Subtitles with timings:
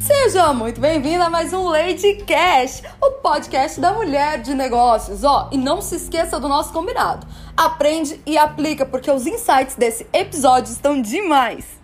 [0.00, 5.24] Seja muito bem-vindo a mais um Lady Cash, o podcast da mulher de negócios.
[5.24, 7.26] Ó, e não se esqueça do nosso combinado.
[7.56, 11.80] Aprende e aplica, porque os insights desse episódio estão demais.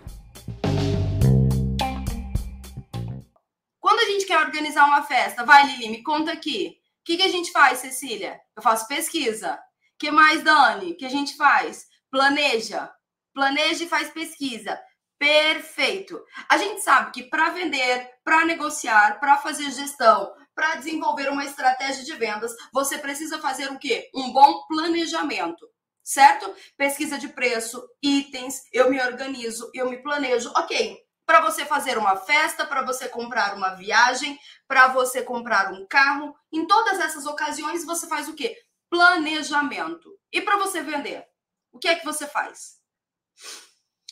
[3.79, 6.77] Quando a gente quer organizar uma festa, vai, Lili, me conta aqui.
[7.01, 8.39] O que, que a gente faz, Cecília?
[8.55, 9.53] Eu faço pesquisa.
[9.53, 10.91] O que mais, Dani?
[10.91, 11.85] O que a gente faz?
[12.11, 12.91] Planeja.
[13.33, 14.79] Planeja e faz pesquisa.
[15.19, 16.23] Perfeito.
[16.47, 22.05] A gente sabe que para vender, para negociar, para fazer gestão, para desenvolver uma estratégia
[22.05, 24.09] de vendas, você precisa fazer o quê?
[24.15, 25.69] Um bom planejamento,
[26.01, 26.55] certo?
[26.77, 30.49] Pesquisa de preço, itens, eu me organizo, eu me planejo.
[30.55, 30.97] OK.
[31.25, 36.33] Para você fazer uma festa, para você comprar uma viagem, para você comprar um carro,
[36.51, 38.57] em todas essas ocasiões você faz o quê?
[38.89, 40.17] Planejamento.
[40.31, 41.25] E para você vender,
[41.71, 42.79] o que é que você faz?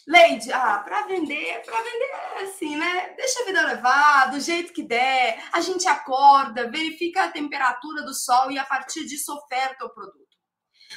[0.08, 3.14] Leide, ah, para vender, para vender assim, né?
[3.18, 5.44] Deixa a vida levar, do jeito que der.
[5.52, 10.26] A gente acorda, verifica a temperatura do sol e a partir disso oferta o produto.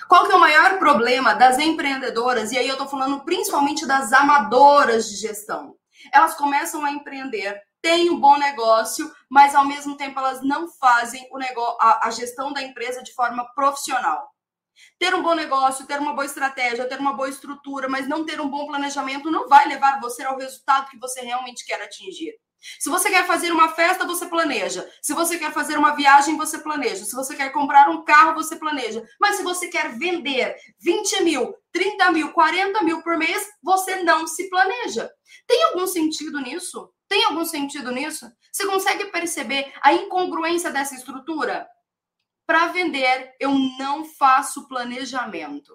[0.09, 2.53] Qual que é o maior problema das empreendedoras?
[2.53, 5.75] E aí eu tô falando principalmente das amadoras de gestão.
[6.13, 11.29] Elas começam a empreender, têm um bom negócio, mas ao mesmo tempo elas não fazem
[11.33, 14.31] o negócio, a, a gestão da empresa de forma profissional.
[14.99, 18.41] Ter um bom negócio, ter uma boa estratégia, ter uma boa estrutura, mas não ter
[18.41, 22.35] um bom planejamento não vai levar você ao resultado que você realmente quer atingir.
[22.79, 24.89] Se você quer fazer uma festa, você planeja.
[25.01, 27.05] Se você quer fazer uma viagem, você planeja.
[27.05, 29.03] Se você quer comprar um carro, você planeja.
[29.19, 34.27] Mas se você quer vender 20 mil, 30 mil, 40 mil por mês, você não
[34.27, 35.11] se planeja.
[35.47, 36.93] Tem algum sentido nisso?
[37.09, 38.31] Tem algum sentido nisso?
[38.53, 41.67] Você consegue perceber a incongruência dessa estrutura?
[42.51, 45.73] Para vender, eu não faço planejamento.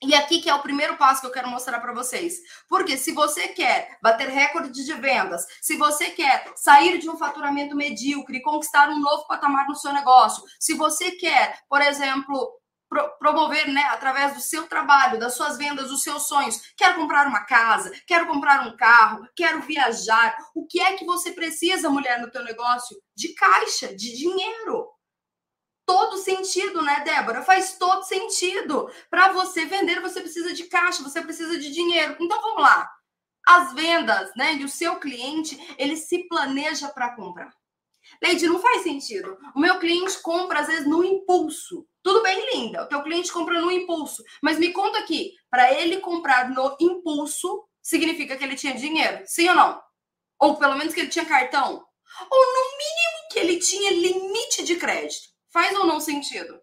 [0.00, 2.36] E aqui que é o primeiro passo que eu quero mostrar para vocês.
[2.68, 7.74] Porque se você quer bater recorde de vendas, se você quer sair de um faturamento
[7.74, 12.48] medíocre, conquistar um novo patamar no seu negócio, se você quer, por exemplo,
[12.88, 17.26] pro promover, né, através do seu trabalho, das suas vendas, dos seus sonhos, quero comprar
[17.26, 22.20] uma casa, quero comprar um carro, quero viajar, o que é que você precisa, mulher,
[22.20, 22.96] no teu negócio?
[23.16, 24.96] De caixa, de dinheiro
[25.88, 27.40] todo sentido, né, Débora?
[27.40, 28.90] Faz todo sentido.
[29.08, 32.14] Para você vender, você precisa de caixa, você precisa de dinheiro.
[32.20, 32.92] Então vamos lá.
[33.48, 37.50] As vendas, né, e o seu cliente, ele se planeja para comprar.
[38.22, 39.38] Leide, não faz sentido.
[39.56, 41.86] O meu cliente compra às vezes no impulso.
[42.02, 42.82] Tudo bem, linda.
[42.82, 47.64] O teu cliente compra no impulso, mas me conta aqui, para ele comprar no impulso,
[47.80, 49.22] significa que ele tinha dinheiro?
[49.24, 49.80] Sim ou não?
[50.38, 51.82] Ou pelo menos que ele tinha cartão?
[52.30, 55.37] Ou no mínimo que ele tinha limite de crédito?
[55.52, 56.60] Faz ou não sentido?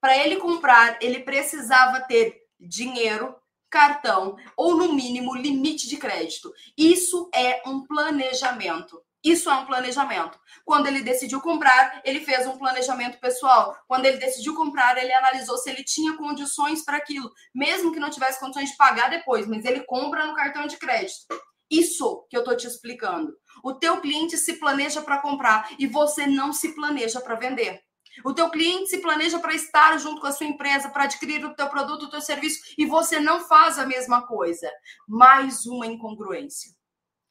[0.00, 3.36] Para ele comprar, ele precisava ter dinheiro,
[3.70, 6.52] cartão ou, no mínimo, limite de crédito.
[6.76, 9.02] Isso é um planejamento.
[9.22, 10.38] Isso é um planejamento.
[10.64, 13.76] Quando ele decidiu comprar, ele fez um planejamento pessoal.
[13.88, 18.10] Quando ele decidiu comprar, ele analisou se ele tinha condições para aquilo, mesmo que não
[18.10, 21.26] tivesse condições de pagar depois, mas ele compra no cartão de crédito.
[21.70, 23.36] Isso que eu tô te explicando.
[23.62, 27.82] O teu cliente se planeja para comprar e você não se planeja para vender.
[28.24, 31.54] O teu cliente se planeja para estar junto com a sua empresa, para adquirir o
[31.54, 34.70] teu produto, o teu serviço, e você não faz a mesma coisa.
[35.06, 36.76] Mais uma incongruência.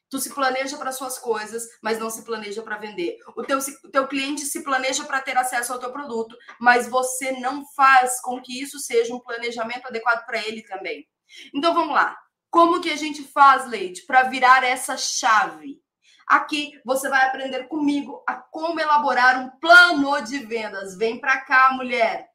[0.10, 3.18] Tu se planeja para suas coisas, mas não se planeja para vender.
[3.36, 7.34] O teu, o teu cliente se planeja para ter acesso ao teu produto, mas você
[7.40, 11.06] não faz com que isso seja um planejamento adequado para ele também.
[11.54, 12.18] Então vamos lá.
[12.50, 15.82] Como que a gente faz, Leite, para virar essa chave?
[16.28, 20.98] Aqui você vai aprender comigo a como elaborar um plano de vendas.
[20.98, 22.30] Vem para cá, mulher.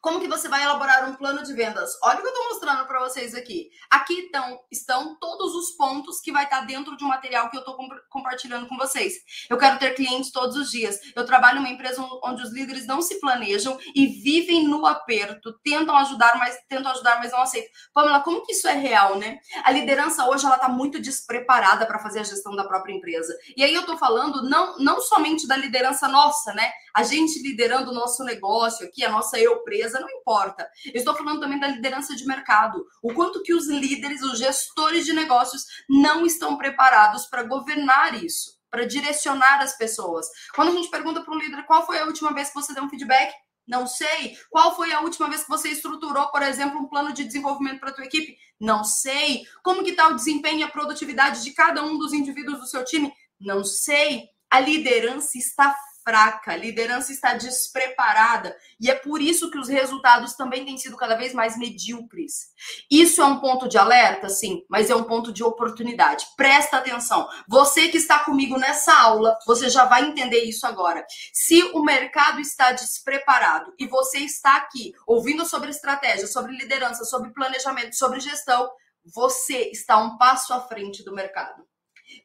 [0.00, 1.98] Como que você vai elaborar um plano de vendas?
[2.02, 3.70] Olha o que eu estou mostrando para vocês aqui.
[3.90, 7.56] Aqui estão, estão todos os pontos que vai estar tá dentro de um material que
[7.56, 7.76] eu estou
[8.08, 9.14] compartilhando com vocês.
[9.48, 10.98] Eu quero ter clientes todos os dias.
[11.14, 15.96] Eu trabalho numa empresa onde os líderes não se planejam e vivem no aperto, tentam
[15.96, 17.70] ajudar, mas tentam ajudar, mas não aceitam.
[17.92, 19.38] Pamela, como que isso é real, né?
[19.64, 23.36] A liderança hoje ela está muito despreparada para fazer a gestão da própria empresa.
[23.56, 26.70] E aí eu estou falando não, não somente da liderança nossa, né?
[26.96, 30.66] A gente liderando o nosso negócio aqui, a nossa empresa, não importa.
[30.86, 32.82] Eu estou falando também da liderança de mercado.
[33.02, 38.58] O quanto que os líderes, os gestores de negócios não estão preparados para governar isso,
[38.70, 40.26] para direcionar as pessoas.
[40.54, 42.84] Quando a gente pergunta para um líder qual foi a última vez que você deu
[42.84, 43.30] um feedback,
[43.68, 44.34] não sei.
[44.48, 47.90] Qual foi a última vez que você estruturou, por exemplo, um plano de desenvolvimento para
[47.90, 48.38] a tua equipe?
[48.58, 49.44] Não sei.
[49.62, 52.82] Como que está o desempenho e a produtividade de cada um dos indivíduos do seu
[52.86, 53.12] time?
[53.38, 54.30] Não sei.
[54.48, 55.76] A liderança está
[56.06, 58.56] fraca, a liderança está despreparada.
[58.80, 62.52] E é por isso que os resultados também têm sido cada vez mais medíocres.
[62.88, 66.24] Isso é um ponto de alerta, sim, mas é um ponto de oportunidade.
[66.36, 67.28] Presta atenção.
[67.48, 71.04] Você que está comigo nessa aula, você já vai entender isso agora.
[71.32, 77.32] Se o mercado está despreparado e você está aqui ouvindo sobre estratégia, sobre liderança, sobre
[77.32, 78.70] planejamento, sobre gestão,
[79.04, 81.64] você está um passo à frente do mercado.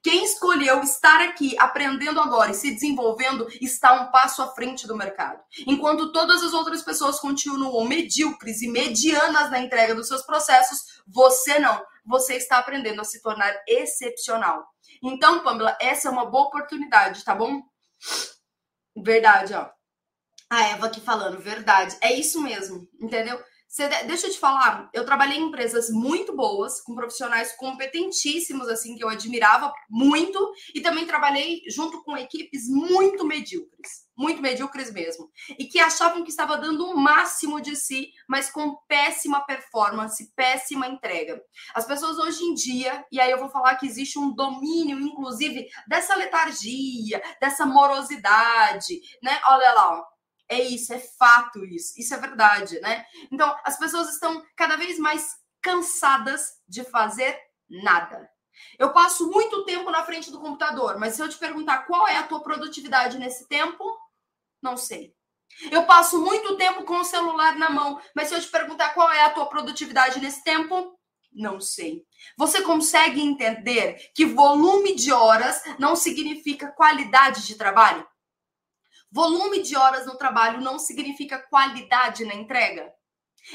[0.04, 4.96] Quem escolheu estar aqui aprendendo agora e se desenvolvendo está um passo à frente do
[4.96, 5.40] mercado.
[5.68, 11.60] Enquanto todas as outras pessoas continuam medíocres e medianas na entrega dos seus processos, você
[11.60, 11.84] não.
[12.06, 14.66] Você está aprendendo a se tornar excepcional.
[15.04, 17.62] Então, Pamela, essa é uma boa oportunidade, tá bom?
[18.98, 19.70] Verdade, ó.
[20.50, 21.96] A Eva aqui falando, verdade.
[22.02, 23.42] É isso mesmo, entendeu?
[23.72, 28.98] Você, deixa eu te falar, eu trabalhei em empresas muito boas, com profissionais competentíssimos, assim,
[28.98, 35.32] que eu admirava muito, e também trabalhei junto com equipes muito medíocres, muito medíocres mesmo,
[35.58, 40.86] e que achavam que estava dando o máximo de si, mas com péssima performance, péssima
[40.86, 41.42] entrega.
[41.74, 45.66] As pessoas hoje em dia, e aí eu vou falar que existe um domínio, inclusive,
[45.88, 49.40] dessa letargia, dessa morosidade, né?
[49.46, 50.11] Olha lá, ó
[50.52, 53.06] é isso, é fato isso, isso é verdade, né?
[53.32, 57.40] Então, as pessoas estão cada vez mais cansadas de fazer
[57.70, 58.30] nada.
[58.78, 62.18] Eu passo muito tempo na frente do computador, mas se eu te perguntar qual é
[62.18, 63.98] a tua produtividade nesse tempo,
[64.62, 65.16] não sei.
[65.72, 69.10] Eu passo muito tempo com o celular na mão, mas se eu te perguntar qual
[69.10, 71.00] é a tua produtividade nesse tempo,
[71.32, 72.04] não sei.
[72.38, 78.06] Você consegue entender que volume de horas não significa qualidade de trabalho?
[79.12, 82.94] Volume de horas no trabalho não significa qualidade na entrega.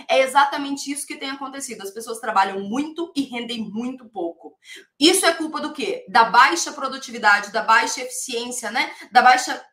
[0.08, 1.82] É exatamente isso que tem acontecido.
[1.82, 4.58] As pessoas trabalham muito e rendem muito pouco.
[4.98, 6.04] Isso é culpa do quê?
[6.08, 8.94] Da baixa produtividade, da baixa eficiência, né?
[9.10, 9.64] Da baixa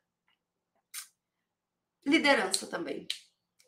[2.06, 3.08] liderança também.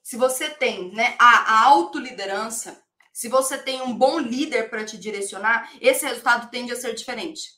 [0.04, 2.82] Se você tem, né, a, a autoliderança,
[3.12, 7.56] se você tem um bom líder para te direcionar, esse resultado tende a ser diferente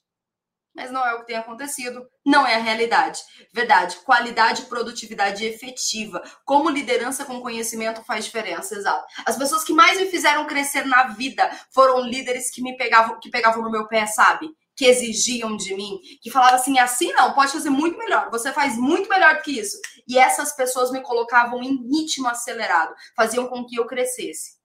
[0.78, 3.20] mas não é o que tem acontecido, não é a realidade.
[3.52, 9.04] Verdade, qualidade, produtividade efetiva, como liderança com conhecimento faz diferença, exato.
[9.26, 13.32] As pessoas que mais me fizeram crescer na vida foram líderes que me pegavam, que
[13.32, 14.50] pegavam no meu pé, sabe?
[14.76, 18.78] Que exigiam de mim, que falavam assim, assim não, pode fazer muito melhor, você faz
[18.78, 19.80] muito melhor do que isso.
[20.08, 24.58] E essas pessoas me colocavam em ritmo acelerado, faziam com que eu crescesse.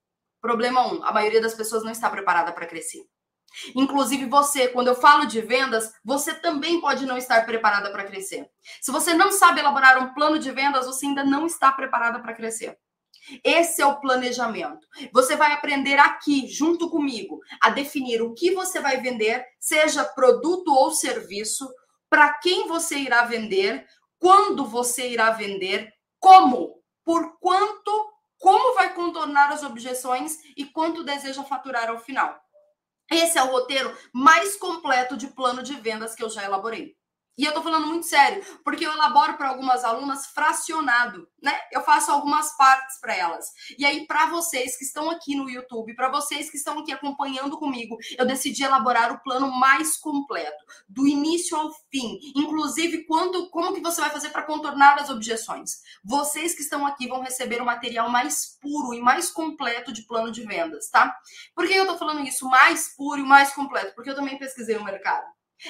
[0.43, 3.01] Problema um, a maioria das pessoas não está preparada para crescer.
[3.75, 8.49] Inclusive você, quando eu falo de vendas, você também pode não estar preparada para crescer.
[8.81, 12.35] Se você não sabe elaborar um plano de vendas, você ainda não está preparada para
[12.35, 12.79] crescer.
[13.45, 14.87] Esse é o planejamento.
[15.13, 20.75] Você vai aprender aqui, junto comigo, a definir o que você vai vender, seja produto
[20.75, 21.73] ou serviço,
[22.11, 23.87] para quem você irá vender,
[24.19, 31.45] quando você irá vender, como, por quanto, como vai contornar as objeções e quanto deseja
[31.45, 32.42] faturar ao final.
[33.11, 36.97] Esse é o roteiro mais completo de plano de vendas que eu já elaborei.
[37.37, 41.59] E eu tô falando muito sério, porque eu elaboro para algumas alunas fracionado, né?
[41.73, 43.47] Eu faço algumas partes para elas.
[43.79, 47.59] E aí, para vocês que estão aqui no YouTube, para vocês que estão aqui acompanhando
[47.59, 53.73] comigo, eu decidi elaborar o plano mais completo, do início ao fim, inclusive quando, como
[53.73, 55.81] que você vai fazer para contornar as objeções.
[56.05, 60.31] Vocês que estão aqui vão receber o material mais puro e mais completo de plano
[60.31, 61.17] de vendas, tá?
[61.55, 63.95] Por que eu tô falando isso mais puro e mais completo?
[63.95, 65.25] Porque eu também pesquisei o mercado.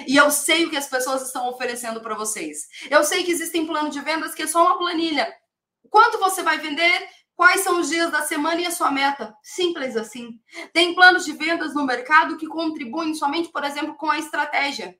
[0.06, 2.68] E eu sei o que as pessoas estão oferecendo para vocês.
[2.90, 5.32] Eu sei que existem planos de vendas que é só uma planilha.
[5.90, 7.08] Quanto você vai vender?
[7.34, 9.34] Quais são os dias da semana e a sua meta?
[9.42, 10.38] Simples assim.
[10.72, 14.96] Tem planos de vendas no mercado que contribuem somente, por exemplo, com a estratégia.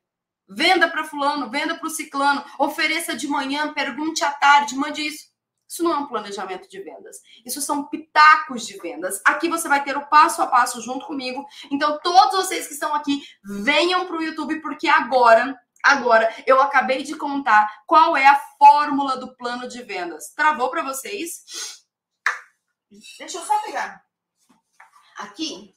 [0.47, 5.32] Venda para fulano, venda para o ciclano, ofereça de manhã, pergunte à tarde, mande isso.
[5.73, 7.17] Isso não é um planejamento de vendas.
[7.43, 9.19] Isso são pitacos de vendas.
[9.25, 11.43] Aqui você vai ter o passo a passo junto comigo.
[11.71, 17.03] Então, todos vocês que estão aqui, venham para o YouTube, porque agora Agora, eu acabei
[17.03, 20.29] de contar qual é a fórmula do plano de vendas.
[20.33, 21.43] Travou para vocês?
[23.19, 24.01] Deixa eu só pegar.
[25.17, 25.75] Aqui,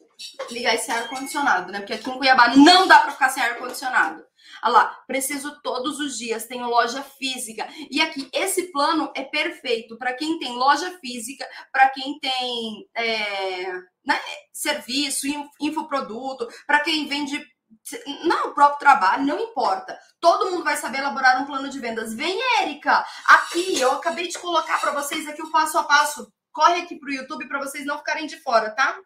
[0.48, 1.80] ligar esse ar-condicionado, né?
[1.80, 4.24] Porque aqui em Cuiabá não dá para ficar sem ar-condicionado.
[4.66, 7.68] Olha lá, preciso todos os dias, tenho loja física.
[7.88, 13.72] E aqui, esse plano é perfeito para quem tem loja física, para quem tem é,
[14.04, 14.20] né,
[14.52, 15.28] serviço,
[15.60, 17.40] infoproduto, para quem vende
[18.24, 19.96] não, o próprio trabalho, não importa.
[20.20, 22.12] Todo mundo vai saber elaborar um plano de vendas.
[22.12, 23.06] Vem, Érica!
[23.28, 26.28] Aqui, eu acabei de colocar para vocês aqui o passo a passo.
[26.50, 28.98] Corre aqui para o YouTube para vocês não ficarem de fora, tá?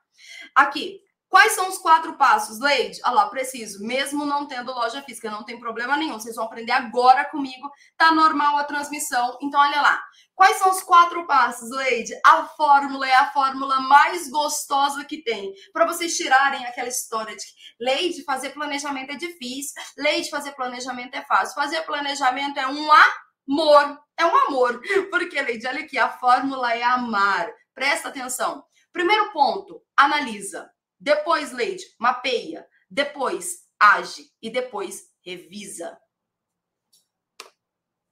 [0.55, 1.01] Aqui,
[1.31, 3.01] Quais são os quatro passos, Leide?
[3.05, 3.87] Olha lá, preciso.
[3.87, 6.19] Mesmo não tendo loja física, não tem problema nenhum.
[6.19, 7.71] Vocês vão aprender agora comigo.
[7.97, 9.39] Tá normal a transmissão.
[9.41, 10.03] Então, olha lá.
[10.35, 12.19] Quais são os quatro passos, Leide?
[12.27, 15.55] A fórmula é a fórmula mais gostosa que tem.
[15.73, 19.81] Para vocês tirarem aquela história de que Leide, fazer planejamento é difícil.
[19.97, 21.55] Leide, fazer planejamento é fácil.
[21.55, 24.01] Fazer planejamento é um amor.
[24.19, 24.83] É um amor.
[25.13, 27.49] Porque, Leide, olha aqui, a fórmula é amar.
[27.73, 28.65] Presta atenção.
[28.93, 30.69] Primeiro ponto, analisa.
[31.01, 32.69] Depois, Leide, mapeia.
[32.91, 34.31] Depois, age.
[34.43, 35.99] E depois, revisa.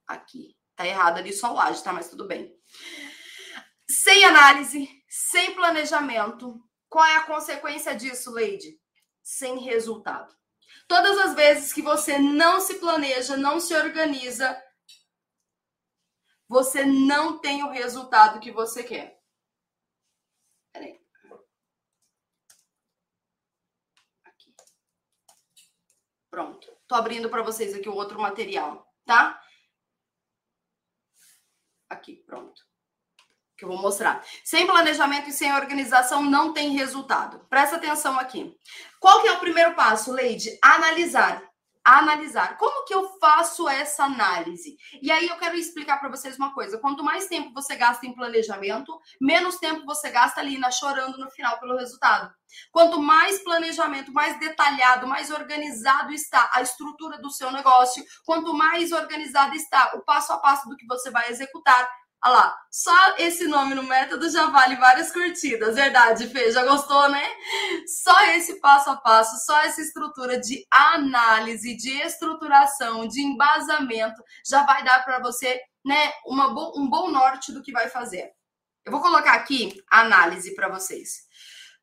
[0.07, 0.57] Aqui.
[0.75, 1.93] Tá errado ali só o age, tá?
[1.93, 2.57] Mas tudo bem.
[3.87, 6.59] Sem análise, sem planejamento.
[6.87, 8.79] Qual é a consequência disso, Leide?
[9.21, 10.33] Sem resultado.
[10.87, 14.59] Todas as vezes que você não se planeja, não se organiza,
[16.47, 19.21] você não tem o resultado que você quer.
[20.73, 20.98] Peraí.
[26.29, 26.67] Pronto.
[26.87, 29.41] Tô abrindo para vocês aqui o outro material, tá?
[31.89, 32.61] Aqui, pronto.
[33.57, 34.23] Que eu vou mostrar.
[34.43, 37.45] Sem planejamento e sem organização não tem resultado.
[37.49, 38.55] Presta atenção aqui.
[38.99, 40.57] Qual que é o primeiro passo, Leide?
[40.61, 41.48] Analisar
[41.83, 42.57] analisar.
[42.57, 44.77] Como que eu faço essa análise?
[45.01, 46.77] E aí eu quero explicar para vocês uma coisa.
[46.79, 51.29] Quanto mais tempo você gasta em planejamento, menos tempo você gasta ali na chorando no
[51.31, 52.31] final pelo resultado.
[52.71, 58.91] Quanto mais planejamento, mais detalhado, mais organizado está a estrutura do seu negócio, quanto mais
[58.91, 61.89] organizado está o passo a passo do que você vai executar,
[62.21, 66.51] Olha lá, só esse nome no método já vale várias curtidas, verdade, Fê?
[66.51, 67.23] Já gostou, né?
[67.87, 74.63] Só esse passo a passo, só essa estrutura de análise, de estruturação, de embasamento, já
[74.63, 78.31] vai dar para você, né, uma bo um bom norte do que vai fazer.
[78.85, 81.21] Eu vou colocar aqui análise para vocês.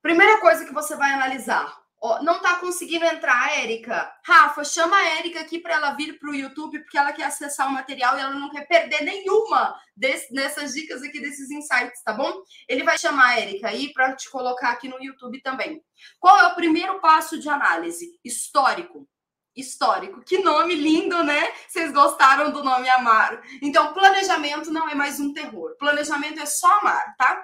[0.03, 1.75] Primeira coisa que você vai analisar,
[2.23, 4.13] Não tá conseguindo entrar, Érica.
[4.25, 7.69] Rafa, chama a Érica aqui para ela vir para o YouTube, porque ela quer acessar
[7.69, 12.13] o material e ela não quer perder nenhuma desse, dessas dicas aqui, desses insights, tá
[12.13, 12.43] bom?
[12.69, 15.83] Ele vai chamar a Érica aí para te colocar aqui no YouTube também.
[16.21, 18.07] Qual é o primeiro passo de análise?
[18.25, 19.09] Histórico.
[19.57, 20.23] Histórico.
[20.23, 21.51] Que nome lindo, né?
[21.67, 23.41] Vocês gostaram do nome Amar.
[23.63, 25.75] Então, planejamento não é mais um terror.
[25.79, 27.43] Planejamento é só amar, tá?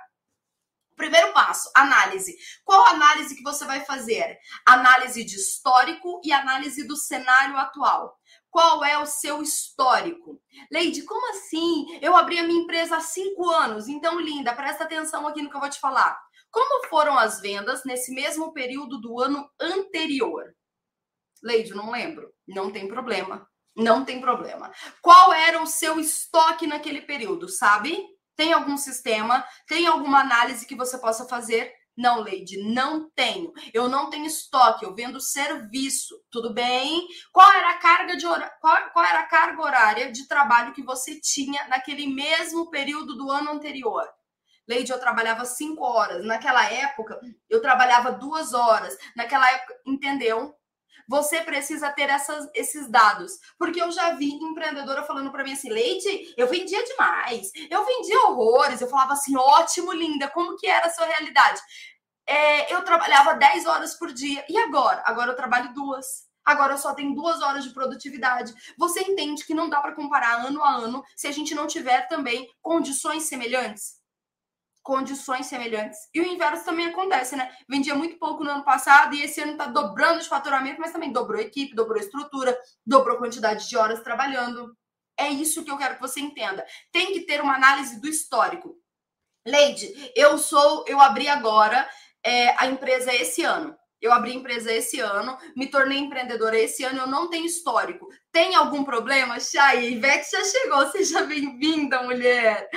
[0.97, 2.37] Primeiro passo, análise.
[2.65, 4.39] Qual análise que você vai fazer?
[4.67, 8.17] Análise de histórico e análise do cenário atual.
[8.51, 10.41] Qual é o seu histórico?
[10.71, 11.99] Leide, como assim?
[12.03, 13.89] Eu abri a minha empresa há cinco anos.
[13.89, 16.21] Então, linda, presta atenção aqui no que eu vou te falar.
[16.51, 20.55] Como foram as vendas nesse mesmo período do ano anterior?
[21.43, 22.31] Leide, não lembro.
[22.47, 23.49] Não tem problema.
[23.75, 24.71] Não tem problema.
[25.01, 28.07] Qual era o seu estoque naquele período, sabe?
[28.37, 29.45] Tem algum sistema?
[29.67, 31.73] Tem alguma análise que você possa fazer?
[31.97, 33.53] Não, Leide, não tenho.
[33.73, 36.15] Eu não tenho estoque, eu vendo serviço.
[36.31, 37.07] Tudo bem?
[37.31, 38.51] Qual era a carga de hora...
[38.61, 43.31] qual, qual era a carga horária de trabalho que você tinha naquele mesmo período do
[43.31, 44.09] ano anterior?
[44.67, 46.25] Leide, eu trabalhava cinco horas.
[46.25, 47.21] Naquela época,
[47.51, 48.97] eu trabalhava duas horas.
[49.15, 50.55] Naquela época, entendeu?
[51.09, 53.33] Você precisa ter essas, esses dados.
[53.59, 58.27] Porque eu já vi empreendedora falando para mim assim, Leite, eu vendia demais, eu vendia
[58.27, 58.81] horrores.
[58.81, 61.61] Eu falava assim, ótimo, linda, como que era a sua realidade?
[62.27, 64.45] É, eu trabalhava 10 horas por dia.
[64.49, 65.03] E agora?
[65.05, 66.31] Agora eu trabalho duas.
[66.45, 68.53] Agora eu só tenho duas horas de produtividade.
[68.77, 72.09] Você entende que não dá para comparar ano a ano se a gente não tiver
[72.09, 74.02] também condições semelhantes?
[74.83, 75.99] Condições semelhantes.
[76.13, 77.51] E o inverso também acontece, né?
[77.69, 81.13] Vendia muito pouco no ano passado e esse ano está dobrando de faturamento, mas também
[81.13, 84.77] dobrou equipe, dobrou estrutura, dobrou quantidade de horas trabalhando.
[85.19, 86.67] É isso que eu quero que você entenda.
[86.91, 88.77] Tem que ter uma análise do histórico.
[89.47, 91.89] Leide, eu sou, eu abri agora
[92.25, 93.77] é, a empresa esse ano.
[94.01, 98.09] Eu abri empresa esse ano, me tornei empreendedora esse ano, eu não tenho histórico.
[98.33, 99.39] Tem algum problema?
[99.39, 102.69] Chay, Ivete já chegou, seja bem-vinda, mulher.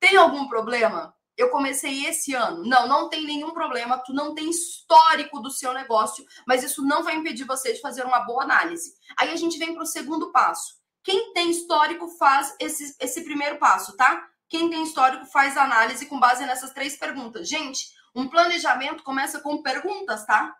[0.00, 1.15] Tem algum problema?
[1.36, 2.64] Eu comecei esse ano.
[2.64, 7.02] Não, não tem nenhum problema, tu não tem histórico do seu negócio, mas isso não
[7.02, 8.94] vai impedir você de fazer uma boa análise.
[9.18, 10.76] Aí a gente vem para o segundo passo.
[11.04, 14.26] Quem tem histórico faz esse, esse primeiro passo, tá?
[14.48, 17.48] Quem tem histórico faz análise com base nessas três perguntas.
[17.48, 20.54] Gente, um planejamento começa com perguntas, tá?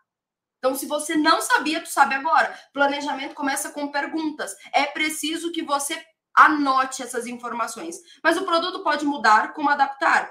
[0.59, 2.59] Então, se você não sabia, tu sabe agora.
[2.73, 4.54] Planejamento começa com perguntas.
[4.73, 6.02] É preciso que você
[6.37, 7.97] Anote essas informações.
[8.23, 10.31] Mas o produto pode mudar, como adaptar.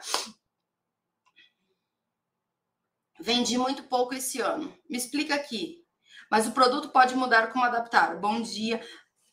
[3.19, 4.71] Vendi muito pouco esse ano.
[4.89, 5.83] Me explica aqui.
[6.29, 8.19] Mas o produto pode mudar, como adaptar.
[8.19, 8.81] Bom dia.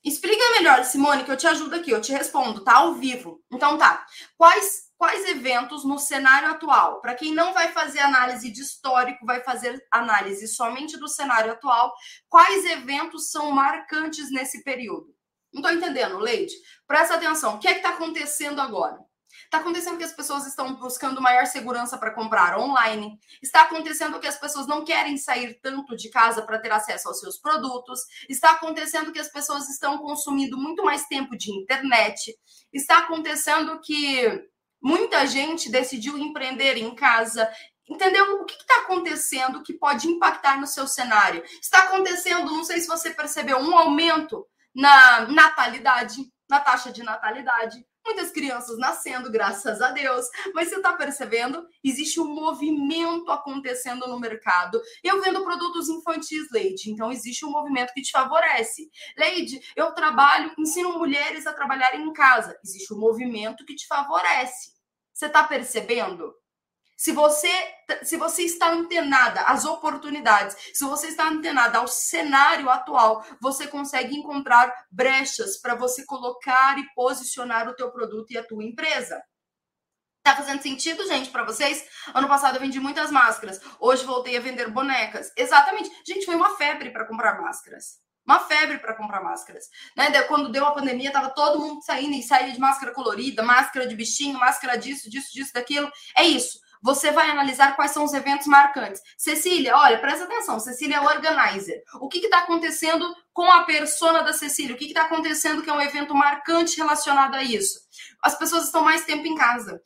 [0.04, 2.76] Explica melhor, Simone, que eu te ajudo aqui, eu te respondo, tá?
[2.76, 3.40] Ao vivo.
[3.52, 4.04] Então tá.
[4.36, 7.00] Quais quais eventos no cenário atual?
[7.00, 11.92] Para quem não vai fazer análise de histórico, vai fazer análise somente do cenário atual,
[12.28, 15.12] quais eventos são marcantes nesse período?
[15.52, 16.54] Não estou entendendo, Leide.
[16.86, 17.56] Presta atenção.
[17.56, 18.98] O que é que está acontecendo agora?
[19.44, 23.18] Está acontecendo que as pessoas estão buscando maior segurança para comprar online.
[23.42, 27.20] Está acontecendo que as pessoas não querem sair tanto de casa para ter acesso aos
[27.20, 28.00] seus produtos.
[28.28, 32.34] Está acontecendo que as pessoas estão consumindo muito mais tempo de internet.
[32.72, 34.42] Está acontecendo que
[34.82, 37.50] muita gente decidiu empreender em casa.
[37.88, 38.40] Entendeu?
[38.40, 41.42] O que está acontecendo que pode impactar no seu cenário?
[41.60, 46.16] Está acontecendo, não sei se você percebeu, um aumento na natalidade,
[46.48, 50.26] na taxa de natalidade muitas crianças nascendo, graças a Deus.
[50.54, 51.66] Mas você está percebendo?
[51.82, 54.80] Existe um movimento acontecendo no mercado.
[55.02, 58.90] Eu vendo produtos infantis, Leide, então existe um movimento que te favorece.
[59.16, 62.58] Leide, eu trabalho, ensino mulheres a trabalharem em casa.
[62.64, 64.72] Existe um movimento que te favorece.
[65.12, 66.34] Você está percebendo?
[67.02, 67.50] Se você,
[68.04, 74.14] se você está antenada às oportunidades, se você está antenada ao cenário atual, você consegue
[74.14, 79.20] encontrar brechas para você colocar e posicionar o teu produto e a tua empresa.
[80.22, 81.84] Tá fazendo sentido, gente, para vocês?
[82.14, 83.60] Ano passado eu vendi muitas máscaras.
[83.80, 85.32] Hoje voltei a vender bonecas.
[85.36, 85.90] Exatamente.
[86.06, 87.96] Gente, foi uma febre para comprar máscaras.
[88.24, 89.64] Uma febre para comprar máscaras.
[89.96, 90.22] Né?
[90.28, 93.96] Quando deu a pandemia, tava todo mundo saindo e saía de máscara colorida, máscara de
[93.96, 95.90] bichinho, máscara disso, disso, disso, daquilo.
[96.16, 99.00] É isso você vai analisar quais são os eventos marcantes.
[99.16, 101.82] Cecília, olha, presta atenção, Cecília é organizer.
[102.00, 104.74] O que está acontecendo com a persona da Cecília?
[104.74, 107.80] O que está acontecendo que é um evento marcante relacionado a isso?
[108.22, 109.80] As pessoas estão mais tempo em casa.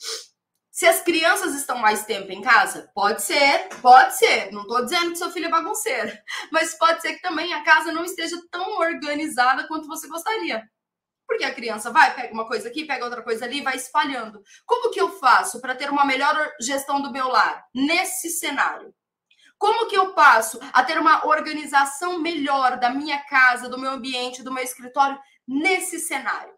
[0.70, 4.52] Se as crianças estão mais tempo em casa, pode ser, pode ser.
[4.52, 6.12] Não estou dizendo que seu filho é bagunceiro,
[6.52, 10.62] mas pode ser que também a casa não esteja tão organizada quanto você gostaria.
[11.26, 14.42] Porque a criança vai, pega uma coisa aqui, pega outra coisa ali, vai espalhando.
[14.64, 18.94] Como que eu faço para ter uma melhor gestão do meu lar nesse cenário?
[19.58, 24.42] Como que eu passo a ter uma organização melhor da minha casa, do meu ambiente,
[24.42, 25.18] do meu escritório
[25.48, 26.54] nesse cenário?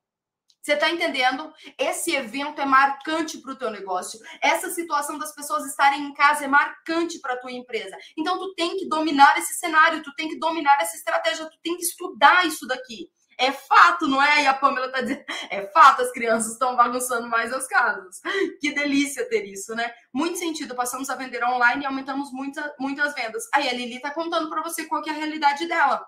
[0.60, 1.50] Você está entendendo?
[1.78, 4.20] Esse evento é marcante para o teu negócio.
[4.42, 7.96] Essa situação das pessoas estarem em casa é marcante para a tua empresa.
[8.18, 11.74] Então, tu tem que dominar esse cenário, tu tem que dominar essa estratégia, tu tem
[11.74, 13.08] que estudar isso daqui.
[13.38, 14.42] É fato, não é?
[14.42, 18.20] E a Pamela tá dizendo, é fato, as crianças estão bagunçando mais as casas.
[18.60, 19.92] Que delícia ter isso, né?
[20.12, 23.44] Muito sentido, passamos a vender online e aumentamos muita, muitas vendas.
[23.54, 26.04] Aí a Lili tá contando para você qual que é a realidade dela.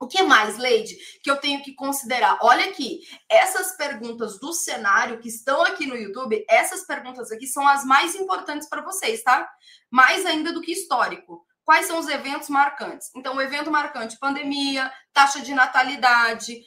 [0.00, 2.38] O que mais, Leide, que eu tenho que considerar?
[2.42, 7.66] Olha aqui, essas perguntas do cenário que estão aqui no YouTube, essas perguntas aqui são
[7.66, 9.48] as mais importantes para vocês, tá?
[9.90, 11.46] Mais ainda do que histórico.
[11.64, 13.10] Quais são os eventos marcantes?
[13.16, 16.60] Então, o evento marcante: pandemia, taxa de natalidade,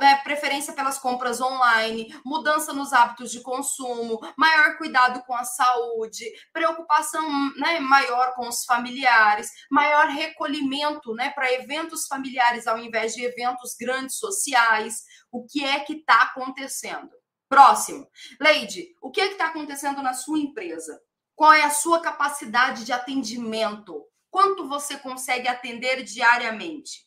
[0.00, 6.24] é, preferência pelas compras online, mudança nos hábitos de consumo, maior cuidado com a saúde,
[6.52, 13.24] preocupação né, maior com os familiares, maior recolhimento né, para eventos familiares ao invés de
[13.24, 15.04] eventos grandes sociais.
[15.30, 17.10] O que é que está acontecendo?
[17.48, 18.08] Próximo.
[18.40, 21.00] Leide, o que é que está acontecendo na sua empresa?
[21.36, 24.02] Qual é a sua capacidade de atendimento?
[24.30, 27.06] Quanto você consegue atender diariamente?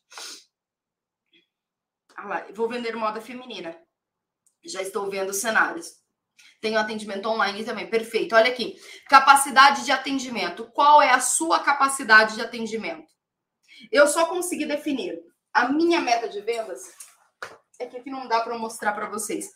[2.15, 3.75] Ah lá, vou vender moda feminina.
[4.63, 5.99] Já estou vendo cenários.
[6.61, 7.89] Tenho atendimento online também.
[7.89, 8.35] Perfeito.
[8.35, 8.79] Olha aqui.
[9.07, 10.69] Capacidade de atendimento.
[10.71, 13.11] Qual é a sua capacidade de atendimento?
[13.91, 15.17] Eu só consegui definir
[15.53, 16.81] a minha meta de vendas.
[17.79, 19.49] É que aqui não dá para mostrar para vocês.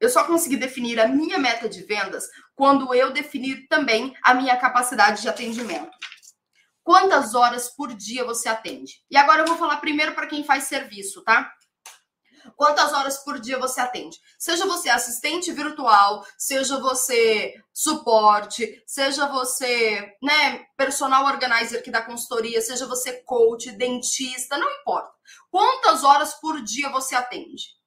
[0.00, 4.56] Eu só consegui definir a minha meta de vendas quando eu definir também a minha
[4.56, 5.90] capacidade de atendimento.
[6.82, 8.94] Quantas horas por dia você atende?
[9.10, 11.52] E agora eu vou falar primeiro para quem faz serviço, tá?
[12.56, 14.18] Quantas horas por dia você atende?
[14.38, 22.60] Seja você assistente virtual, seja você suporte, seja você, né, personal organizer que dá consultoria,
[22.62, 25.10] seja você coach, dentista, não importa.
[25.50, 27.79] Quantas horas por dia você atende?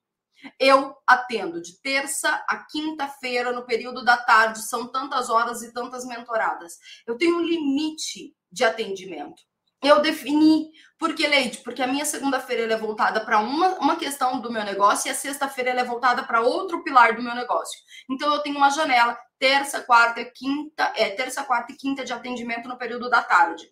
[0.58, 6.04] Eu atendo de terça a quinta-feira, no período da tarde, são tantas horas e tantas
[6.04, 6.78] mentoradas.
[7.06, 9.42] Eu tenho um limite de atendimento.
[9.82, 14.50] Eu defini, porque, Leite, porque a minha segunda-feira é voltada para uma, uma questão do
[14.50, 17.78] meu negócio e a sexta-feira é voltada para outro pilar do meu negócio.
[18.10, 22.66] Então, eu tenho uma janela, terça, quarta, quinta, é, terça, quarta e quinta de atendimento
[22.66, 23.70] no período da tarde.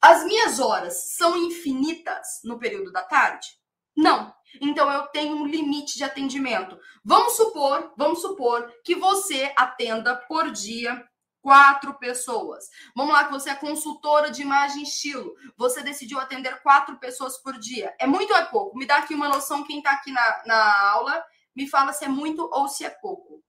[0.00, 3.48] As minhas horas são infinitas no período da tarde?
[3.96, 4.32] Não.
[4.60, 6.78] Então eu tenho um limite de atendimento.
[7.04, 11.04] Vamos supor, vamos supor que você atenda por dia
[11.42, 12.68] quatro pessoas.
[12.94, 15.34] Vamos lá, que você é consultora de imagem e estilo.
[15.56, 17.94] Você decidiu atender quatro pessoas por dia.
[17.98, 18.76] É muito ou é pouco?
[18.76, 22.08] Me dá aqui uma noção, quem está aqui na, na aula, me fala se é
[22.08, 23.42] muito ou se é pouco.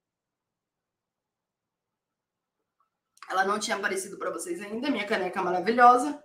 [3.30, 6.21] Ela não tinha aparecido para vocês ainda, minha caneca maravilhosa.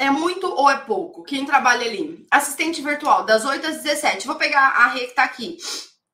[0.00, 1.22] É muito ou é pouco?
[1.22, 2.26] Quem trabalha ali?
[2.30, 4.26] Assistente virtual, das 8 às 17.
[4.26, 5.58] Vou pegar a Rê que tá aqui.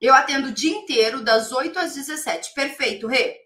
[0.00, 2.52] Eu atendo o dia inteiro, das 8 às 17.
[2.52, 3.36] Perfeito, Rê.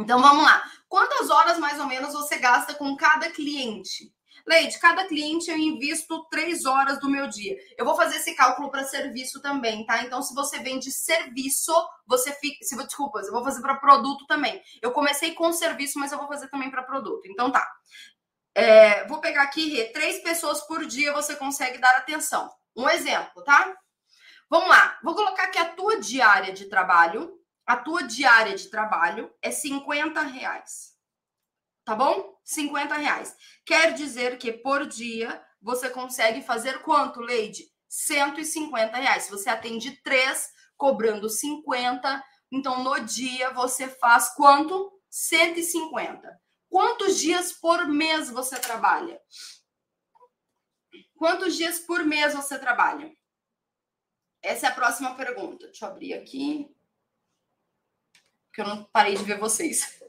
[0.00, 0.60] Então vamos lá.
[0.88, 4.12] Quantas horas mais ou menos você gasta com cada cliente?
[4.46, 7.56] Leide, cada cliente eu invisto três horas do meu dia.
[7.78, 10.02] Eu vou fazer esse cálculo para serviço também, tá?
[10.02, 11.72] Então, se você vende serviço,
[12.06, 12.56] você fica.
[12.64, 14.60] Se, desculpa, eu vou fazer para produto também.
[14.82, 17.22] Eu comecei com serviço, mas eu vou fazer também para produto.
[17.26, 17.64] Então, tá.
[18.54, 22.50] É, vou pegar aqui, três pessoas por dia você consegue dar atenção.
[22.76, 23.76] Um exemplo, tá?
[24.48, 24.98] Vamos lá.
[25.02, 27.38] Vou colocar aqui a tua diária de trabalho.
[27.64, 30.94] A tua diária de trabalho é 50 reais.
[31.84, 32.36] Tá bom?
[32.44, 33.36] 50 reais.
[33.64, 37.64] Quer dizer que por dia você consegue fazer quanto, Leide?
[37.88, 39.24] 150 reais.
[39.24, 44.90] Se você atende três, cobrando 50, então no dia você faz quanto?
[45.08, 46.40] 150.
[46.70, 49.20] Quantos dias por mês você trabalha?
[51.16, 53.12] Quantos dias por mês você trabalha?
[54.40, 55.66] Essa é a próxima pergunta.
[55.66, 56.74] Deixa eu abrir aqui.
[58.46, 60.00] Porque eu não parei de ver vocês.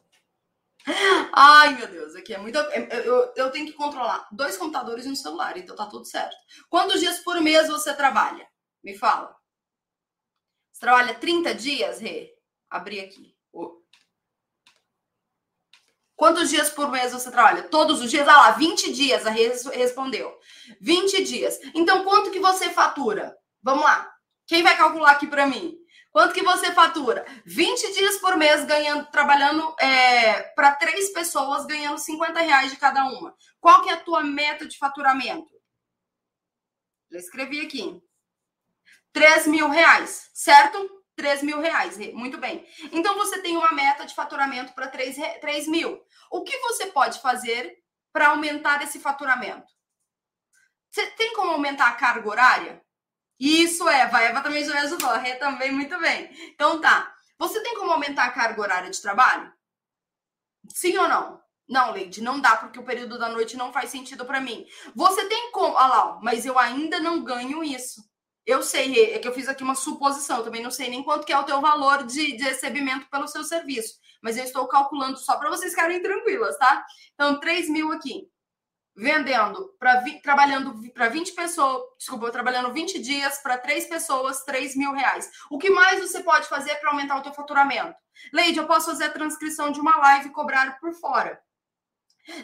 [1.34, 2.58] Ai, meu Deus, aqui é muito.
[2.58, 6.36] Eu, eu tenho que controlar dois computadores e um celular, então tá tudo certo.
[6.70, 8.48] Quantos dias por mês você trabalha?
[8.84, 9.36] Me fala.
[10.72, 12.36] Você trabalha 30 dias, Rê?
[12.70, 13.31] Abri aqui.
[16.22, 17.64] Quantos dias por mês você trabalha?
[17.64, 18.28] Todos os dias?
[18.28, 20.32] Ah lá, 20 dias, a Rê respondeu.
[20.80, 21.60] 20 dias.
[21.74, 23.36] Então, quanto que você fatura?
[23.64, 24.08] Vamos lá.
[24.46, 25.76] Quem vai calcular aqui para mim?
[26.12, 27.26] Quanto que você fatura?
[27.44, 33.04] 20 dias por mês ganhando, trabalhando é, para três pessoas, ganhando 50 reais de cada
[33.06, 33.36] uma.
[33.60, 35.50] Qual que é a tua meta de faturamento?
[37.12, 38.00] Já escrevi aqui.
[39.12, 41.01] 3 mil reais, certo?
[41.22, 41.98] 3 mil reais.
[42.14, 42.66] Muito bem.
[42.92, 46.02] Então você tem uma meta de faturamento para 3, 3 mil.
[46.32, 47.78] O que você pode fazer
[48.12, 49.72] para aumentar esse faturamento?
[50.90, 52.82] Você tem como aumentar a carga horária?
[53.40, 54.18] Isso, Eva.
[54.18, 55.12] A Eva também já me ajudou.
[55.12, 56.32] Rê também, muito bem.
[56.54, 57.14] Então tá.
[57.38, 59.54] Você tem como aumentar a carga horária de trabalho?
[60.70, 61.40] Sim ou não?
[61.70, 64.66] Não, Leide, não dá porque o período da noite não faz sentido para mim.
[64.96, 65.76] Você tem como.
[65.76, 68.11] Olha lá, mas eu ainda não ganho isso.
[68.46, 71.34] Eu sei, é que eu fiz aqui uma suposição, também não sei nem quanto que
[71.34, 75.38] é o teu valor de, de recebimento pelo seu serviço, mas eu estou calculando só
[75.38, 76.84] para vocês ficarem tranquilas, tá?
[77.14, 78.28] Então, 3 mil aqui,
[78.96, 84.92] vendendo, pra, trabalhando para 20 pessoas, desculpa, trabalhando 20 dias para 3 pessoas, 3 mil
[84.92, 85.30] reais.
[85.50, 87.96] O que mais você pode fazer para aumentar o teu faturamento?
[88.34, 91.40] Leide, eu posso fazer a transcrição de uma live e cobrar por fora.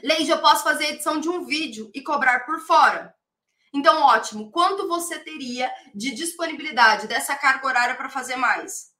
[0.03, 3.13] Leide, eu posso fazer a edição de um vídeo e cobrar por fora.
[3.73, 4.51] Então, ótimo.
[4.51, 8.91] Quanto você teria de disponibilidade dessa carga horária para fazer mais?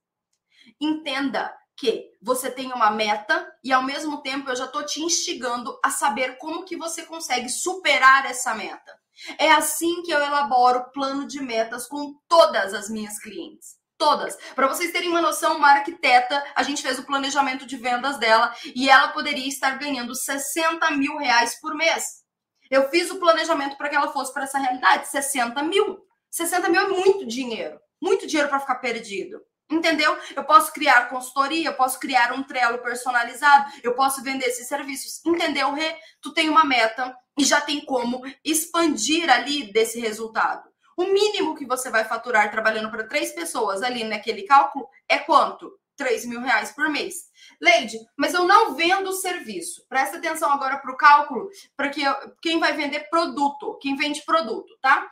[0.79, 5.79] Entenda que você tem uma meta e ao mesmo tempo eu já estou te instigando
[5.83, 8.99] a saber como que você consegue superar essa meta.
[9.37, 13.77] É assim que eu elaboro plano de metas com todas as minhas clientes.
[13.97, 14.35] Todas.
[14.53, 18.53] Para vocês terem uma noção, uma arquiteta, a gente fez o planejamento de vendas dela
[18.75, 22.26] e ela poderia estar ganhando 60 mil reais por mês.
[22.69, 25.07] Eu fiz o planejamento para que ela fosse para essa realidade.
[25.07, 26.05] 60 mil.
[26.29, 27.79] 60 mil é muito dinheiro.
[28.01, 29.41] Muito dinheiro para ficar perdido.
[29.69, 30.17] Entendeu?
[30.35, 35.19] Eu posso criar consultoria, eu posso criar um trelo personalizado, eu posso vender esses serviços.
[35.25, 35.95] Entendeu, Rê?
[36.21, 40.69] Tu tem uma meta e já tem como expandir ali desse resultado.
[40.95, 45.71] O mínimo que você vai faturar trabalhando para três pessoas ali naquele cálculo é quanto?
[45.97, 47.29] 3 mil reais por mês.
[47.59, 49.85] Leide, mas eu não vendo serviço.
[49.89, 52.01] Presta atenção agora para o cálculo, para que
[52.41, 55.09] quem vai vender produto, quem vende produto, tá?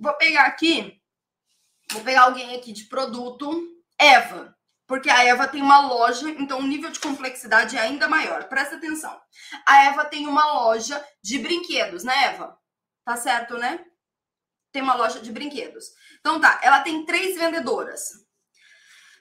[0.00, 1.00] Vou pegar aqui,
[1.90, 3.66] vou pegar alguém aqui de produto,
[3.98, 4.54] Eva,
[4.86, 8.48] porque a Eva tem uma loja, então o nível de complexidade é ainda maior.
[8.48, 9.18] Presta atenção.
[9.64, 12.58] A Eva tem uma loja de brinquedos, né, Eva?
[13.04, 13.84] Tá certo, né?
[14.72, 15.86] Tem uma loja de brinquedos.
[16.18, 18.02] Então tá, ela tem três vendedoras.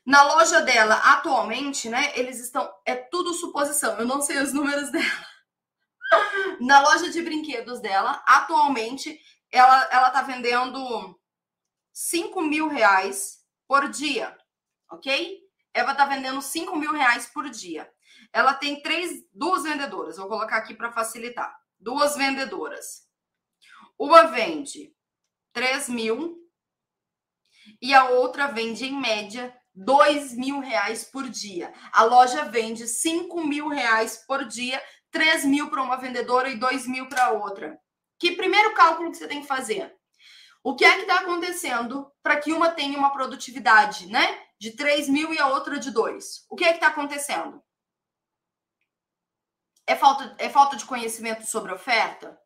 [0.10, 2.68] Na loja dela, atualmente, né, eles estão.
[2.84, 5.28] É tudo suposição, eu não sei os números dela.
[6.60, 11.16] Na loja de brinquedos dela, atualmente, ela, ela tá vendendo
[11.94, 14.36] 5 mil reais por dia,
[14.92, 15.42] ok?
[15.76, 17.88] Ela tá vendendo 5 mil reais por dia.
[18.34, 21.56] Ela tem três, duas vendedoras, vou colocar aqui para facilitar.
[21.80, 23.08] Duas vendedoras.
[23.96, 24.92] Uma vende
[25.54, 26.36] 3 mil
[27.80, 31.74] e a outra vende em média dois mil reais por dia.
[31.92, 36.88] A loja vende cinco mil reais por dia, três mil para uma vendedora e dois
[36.88, 37.80] mil para outra.
[38.20, 39.96] Que primeiro cálculo que você tem que fazer?
[40.62, 44.44] O que é que está acontecendo para que uma tenha uma produtividade, né?
[44.60, 46.46] De 3 mil e a outra de 2.
[46.50, 47.64] O que é que está acontecendo?
[49.88, 52.38] É falta, é falta de conhecimento sobre oferta?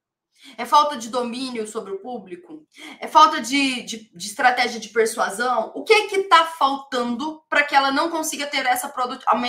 [0.57, 2.65] É falta de domínio sobre o público?
[2.99, 5.71] É falta de, de, de estratégia de persuasão?
[5.75, 8.93] O que é que está faltando para que ela não consiga ter essa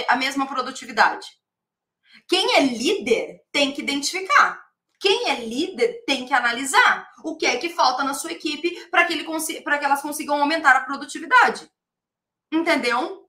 [0.09, 1.27] a mesma produtividade?
[2.29, 4.63] Quem é líder tem que identificar.
[5.01, 9.05] Quem é líder tem que analisar o que é que falta na sua equipe para
[9.05, 11.69] que, ele que elas consigam aumentar a produtividade.
[12.51, 13.24] Entendeu?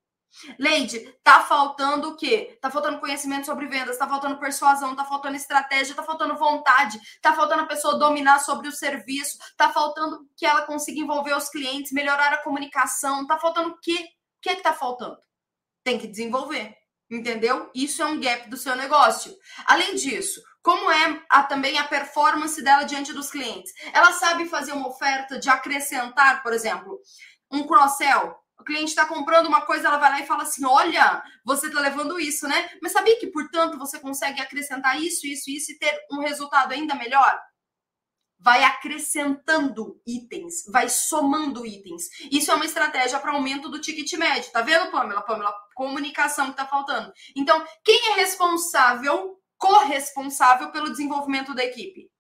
[0.60, 2.58] Leide, tá faltando o quê?
[2.62, 7.34] Tá faltando conhecimento sobre vendas, tá faltando persuasão, tá faltando estratégia, tá faltando vontade, tá
[7.34, 11.94] faltando a pessoa dominar sobre o serviço, tá faltando que ela consiga envolver os clientes,
[11.94, 13.94] melhorar a comunicação, tá faltando o quê?
[14.38, 15.18] O que é que tá faltando?
[15.84, 16.76] Tem que desenvolver,
[17.10, 17.72] entendeu?
[17.74, 19.34] Isso é um gap do seu negócio.
[19.66, 23.72] Além disso, como é a, também a performance dela diante dos clientes?
[23.94, 27.00] Ela sabe fazer uma oferta de acrescentar, por exemplo,
[27.52, 28.36] um cross-sell.
[28.60, 31.80] O cliente está comprando uma coisa, ela vai lá e fala assim: Olha, você está
[31.80, 32.70] levando isso, né?
[32.82, 36.96] Mas sabia que, portanto, você consegue acrescentar isso, isso, isso e ter um resultado ainda
[36.96, 37.40] melhor?
[38.40, 42.04] Vai acrescentando itens, vai somando itens.
[42.32, 44.52] Isso é uma estratégia para aumento do ticket médio.
[44.52, 45.22] Tá vendo, Pamela?
[45.22, 47.12] Pamela, comunicação que está faltando.
[47.36, 52.12] Então, quem é responsável corresponsável pelo desenvolvimento da equipe.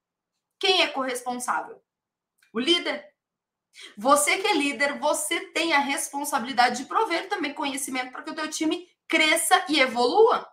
[0.59, 1.81] Quem é corresponsável?
[2.53, 3.14] O líder.
[3.97, 8.35] Você que é líder, você tem a responsabilidade de prover também conhecimento para que o
[8.35, 10.47] teu time cresça e evolua.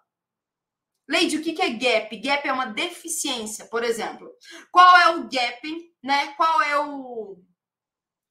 [1.08, 2.16] Leide, o que é gap?
[2.16, 4.32] Gap é uma deficiência, por exemplo.
[4.70, 6.32] Qual é o gap, né?
[6.34, 7.38] Qual é o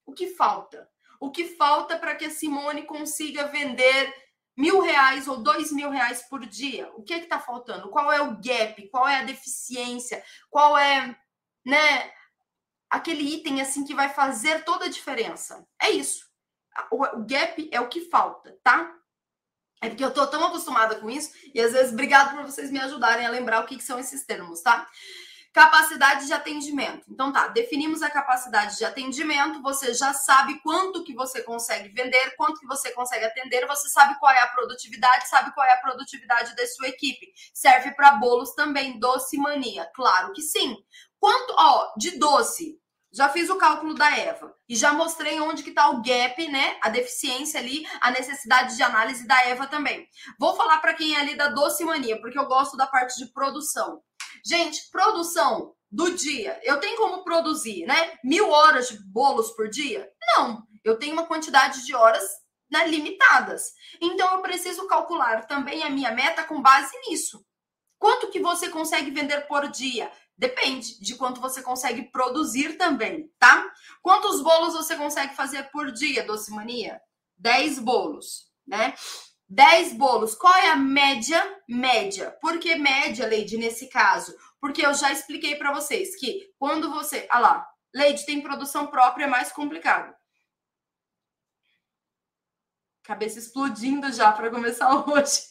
[0.06, 0.90] o que falta?
[1.20, 4.14] O que falta para que a Simone consiga vender
[4.58, 6.92] mil reais ou dois mil reais por dia.
[6.96, 7.90] O que é está faltando?
[7.90, 8.90] Qual é o gap?
[8.90, 10.24] Qual é a deficiência?
[10.50, 11.16] Qual é,
[11.66, 12.12] né,
[12.92, 15.66] aquele item assim que vai fazer toda a diferença?
[15.82, 16.30] É isso.
[16.92, 18.94] O, gap é o que falta, tá?
[19.82, 22.80] É porque eu tô tão acostumada com isso e às vezes obrigado por vocês me
[22.80, 24.88] ajudarem a lembrar o que, que são esses termos, tá?
[25.52, 27.04] Capacidade de atendimento.
[27.10, 32.36] Então tá, definimos a capacidade de atendimento, você já sabe quanto que você consegue vender,
[32.38, 35.82] quanto que você consegue atender, você sabe qual é a produtividade, sabe qual é a
[35.82, 37.34] produtividade da sua equipe.
[37.54, 40.78] Serve para bolos também, doce mania, claro que sim.
[41.20, 42.81] Quanto, ó, de doce,
[43.14, 46.78] já fiz o cálculo da Eva e já mostrei onde que tá o gap, né?
[46.82, 50.08] A deficiência ali, a necessidade de análise da Eva também.
[50.40, 53.32] Vou falar para quem é ali da doce mania, porque eu gosto da parte de
[53.34, 54.02] produção.
[54.46, 56.60] Gente, produção do dia.
[56.64, 58.18] Eu tenho como produzir, né?
[58.24, 60.10] Mil horas de bolos por dia?
[60.36, 60.64] Não.
[60.84, 62.24] Eu tenho uma quantidade de horas
[62.72, 63.74] né, limitadas.
[64.02, 67.46] Então, eu preciso calcular também a minha meta com base nisso.
[68.00, 70.12] Quanto que você consegue vender por dia?
[70.42, 73.72] Depende de quanto você consegue produzir também, tá?
[74.02, 77.00] Quantos bolos você consegue fazer por dia, Doce Mania?
[77.38, 78.96] 10 bolos, né?
[79.48, 80.34] 10 bolos.
[80.34, 81.40] Qual é a média?
[81.70, 82.36] Média.
[82.42, 84.36] Por que média, Leide, nesse caso?
[84.60, 87.28] Porque eu já expliquei para vocês que quando você.
[87.30, 90.12] Ah lá, Leide tem produção própria, é mais complicado.
[93.04, 95.51] Cabeça explodindo já para começar hoje.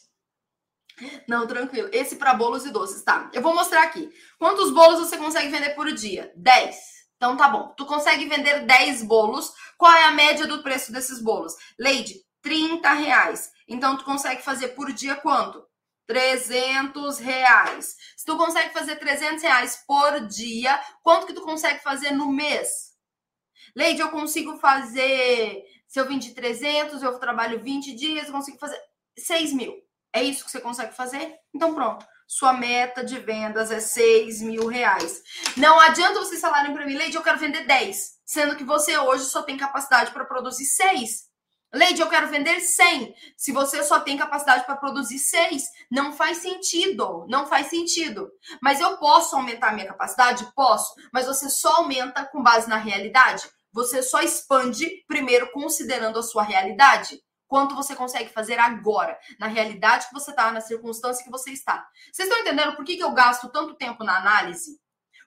[1.28, 1.88] Não, tranquilo.
[1.92, 3.30] Esse para bolos e doces, tá?
[3.32, 4.10] Eu vou mostrar aqui.
[4.38, 6.32] Quantos bolos você consegue vender por dia?
[6.36, 6.76] 10.
[7.16, 7.74] Então tá bom.
[7.76, 9.52] Tu consegue vender 10 bolos.
[9.76, 11.54] Qual é a média do preço desses bolos?
[11.78, 13.50] Leide, 30 reais.
[13.68, 15.64] Então, tu consegue fazer por dia quanto?
[16.06, 17.94] 300 reais.
[18.16, 22.68] Se tu consegue fazer 300 reais por dia, quanto que tu consegue fazer no mês?
[23.76, 25.62] Leide, eu consigo fazer...
[25.86, 28.80] Se eu vim de 300, eu trabalho 20 dias, eu consigo fazer
[29.18, 29.74] 6 mil.
[30.12, 31.34] É isso que você consegue fazer?
[31.54, 32.04] Então, pronto.
[32.26, 35.20] Sua meta de vendas é 6 mil reais.
[35.56, 39.24] Não adianta vocês falarem para mim, Leide, eu quero vender 10, sendo que você hoje
[39.24, 41.30] só tem capacidade para produzir 6.
[41.72, 43.14] Leide, eu quero vender 100.
[43.36, 47.26] Se você só tem capacidade para produzir 6, não faz sentido.
[47.28, 48.28] Não faz sentido.
[48.60, 50.52] Mas eu posso aumentar minha capacidade?
[50.54, 50.92] Posso.
[51.12, 53.48] Mas você só aumenta com base na realidade?
[53.72, 57.20] Você só expande primeiro considerando a sua realidade?
[57.50, 61.84] Quanto você consegue fazer agora, na realidade que você está, na circunstância que você está.
[62.12, 64.78] Vocês estão entendendo por que, que eu gasto tanto tempo na análise?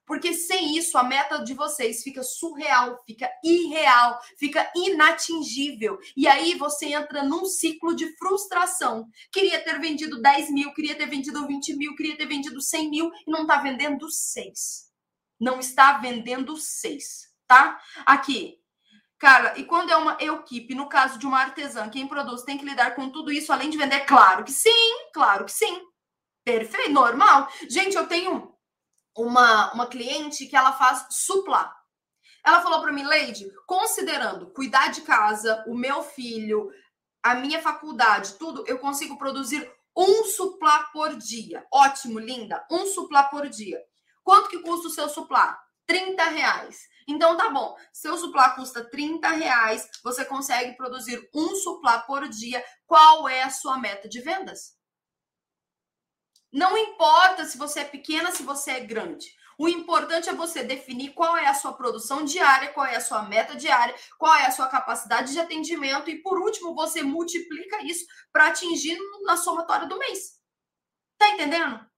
[0.06, 6.00] Porque sem isso, a meta de vocês fica surreal, fica irreal, fica inatingível.
[6.16, 9.06] E aí você entra num ciclo de frustração.
[9.30, 13.12] Queria ter vendido 10 mil, queria ter vendido 20 mil, queria ter vendido 100 mil
[13.28, 14.90] e não está vendendo 6.
[15.42, 17.78] Não está vendendo 6, tá?
[18.06, 18.63] Aqui.
[19.24, 22.66] Cara, e quando é uma equipe, no caso de uma artesã, quem produz tem que
[22.66, 24.02] lidar com tudo isso além de vender?
[24.02, 25.82] Claro que sim, claro que sim.
[26.44, 27.48] Perfeito, normal.
[27.70, 28.54] Gente, eu tenho
[29.16, 31.74] uma, uma cliente que ela faz supla.
[32.46, 36.70] Ela falou para mim, Leide, considerando cuidar de casa, o meu filho,
[37.24, 41.66] a minha faculdade, tudo, eu consigo produzir um suplá por dia.
[41.72, 42.62] Ótimo, linda.
[42.70, 43.82] Um suplá por dia.
[44.22, 45.58] Quanto que custa o seu suplá?
[45.94, 46.90] 30 reais.
[47.08, 47.78] Então tá bom.
[47.94, 49.88] Seu suplá custa 30 reais.
[50.04, 52.66] Você consegue produzir um suplá por dia.
[52.88, 54.76] Qual é a sua meta de vendas?
[56.52, 59.28] Não importa se você é pequena, se você é grande.
[59.56, 63.22] O importante é você definir qual é a sua produção diária, qual é a sua
[63.22, 68.04] meta diária, qual é a sua capacidade de atendimento e, por último, você multiplica isso
[68.32, 70.40] para atingir na somatória do mês.
[71.20, 71.93] Tá entendendo?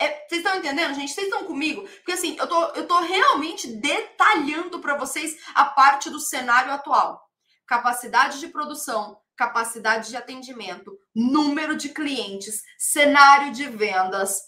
[0.00, 1.12] É, vocês estão entendendo, gente?
[1.12, 1.82] Vocês estão comigo?
[1.82, 7.20] Porque assim, eu tô, eu tô realmente detalhando para vocês a parte do cenário atual.
[7.66, 14.38] Capacidade de produção, capacidade de atendimento, número de clientes, cenário de vendas,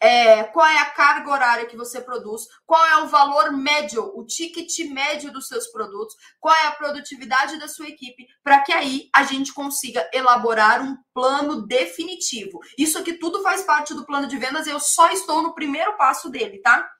[0.00, 4.24] é, qual é a carga horária que você produz, qual é o valor médio, o
[4.24, 9.10] ticket médio dos seus produtos, qual é a produtividade da sua equipe, para que aí
[9.14, 12.60] a gente consiga elaborar um plano definitivo.
[12.78, 16.30] Isso aqui tudo faz parte do plano de vendas, eu só estou no primeiro passo
[16.30, 16.90] dele, tá?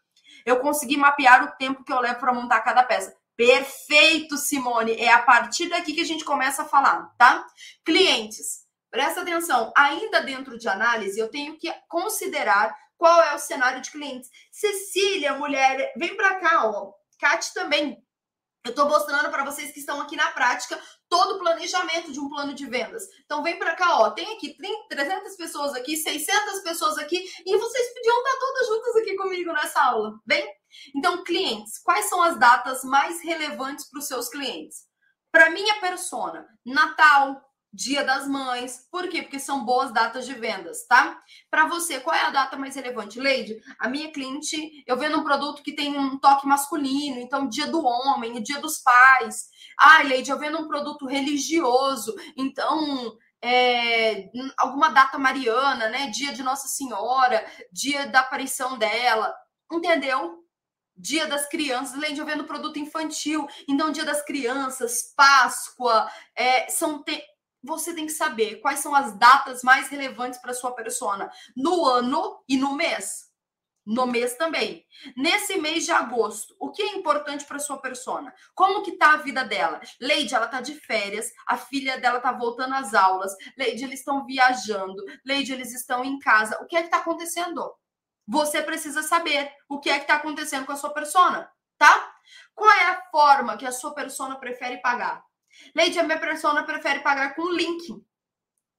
[0.45, 3.15] Eu consegui mapear o tempo que eu levo para montar cada peça.
[3.37, 4.97] Perfeito, Simone.
[4.97, 7.47] É a partir daqui que a gente começa a falar, tá?
[7.85, 9.73] Clientes, presta atenção.
[9.75, 14.29] Ainda dentro de análise, eu tenho que considerar qual é o cenário de clientes.
[14.53, 16.93] Cecília, mulher, vem para cá, ó.
[17.19, 17.97] Kat também.
[18.63, 22.29] Eu estou mostrando para vocês que estão aqui na prática todo o planejamento de um
[22.29, 23.05] plano de vendas.
[23.25, 24.11] Então vem para cá, ó.
[24.11, 28.97] Tem aqui 30, 300 pessoas aqui, 600 pessoas aqui e vocês podiam estar todas juntas
[28.97, 30.21] aqui comigo nessa aula.
[30.27, 30.47] Vem?
[30.95, 34.85] Então, clientes, quais são as datas mais relevantes para os seus clientes?
[35.33, 37.41] Para minha persona, Natal,
[37.73, 38.89] Dia das Mães.
[38.91, 39.23] Por quê?
[39.23, 41.23] Porque são boas datas de vendas, tá?
[41.49, 43.21] Para você, qual é a data mais relevante?
[43.21, 47.69] Leide, a minha cliente, eu vendo um produto que tem um toque masculino, então Dia
[47.69, 49.49] do Homem, Dia dos Pais.
[49.79, 56.09] Ai, Leide, eu vendo um produto religioso, então é, alguma data mariana, né?
[56.09, 59.35] Dia de Nossa Senhora, dia da aparição dela.
[59.73, 60.41] Entendeu?
[60.97, 66.69] Dia das Crianças, além de eu vendo produto infantil, então Dia das Crianças, Páscoa, é,
[66.69, 67.23] são te...
[67.63, 72.43] você tem que saber quais são as datas mais relevantes para sua persona no ano
[72.49, 73.31] e no mês.
[73.85, 74.87] No mês também.
[75.17, 78.33] Nesse mês de agosto, o que é importante para sua persona?
[78.55, 79.81] Como que tá a vida dela?
[80.01, 83.35] Leide, ela tá de férias, a filha dela tá voltando às aulas.
[83.57, 85.03] Leide, eles estão viajando.
[85.25, 86.59] Leide, eles estão em casa.
[86.63, 87.75] O que é que tá acontecendo?
[88.29, 92.15] Você precisa saber o que é que está acontecendo com a sua persona, tá?
[92.55, 95.25] Qual é a forma que a sua persona prefere pagar?
[95.75, 97.89] Leite, a minha persona prefere pagar com link.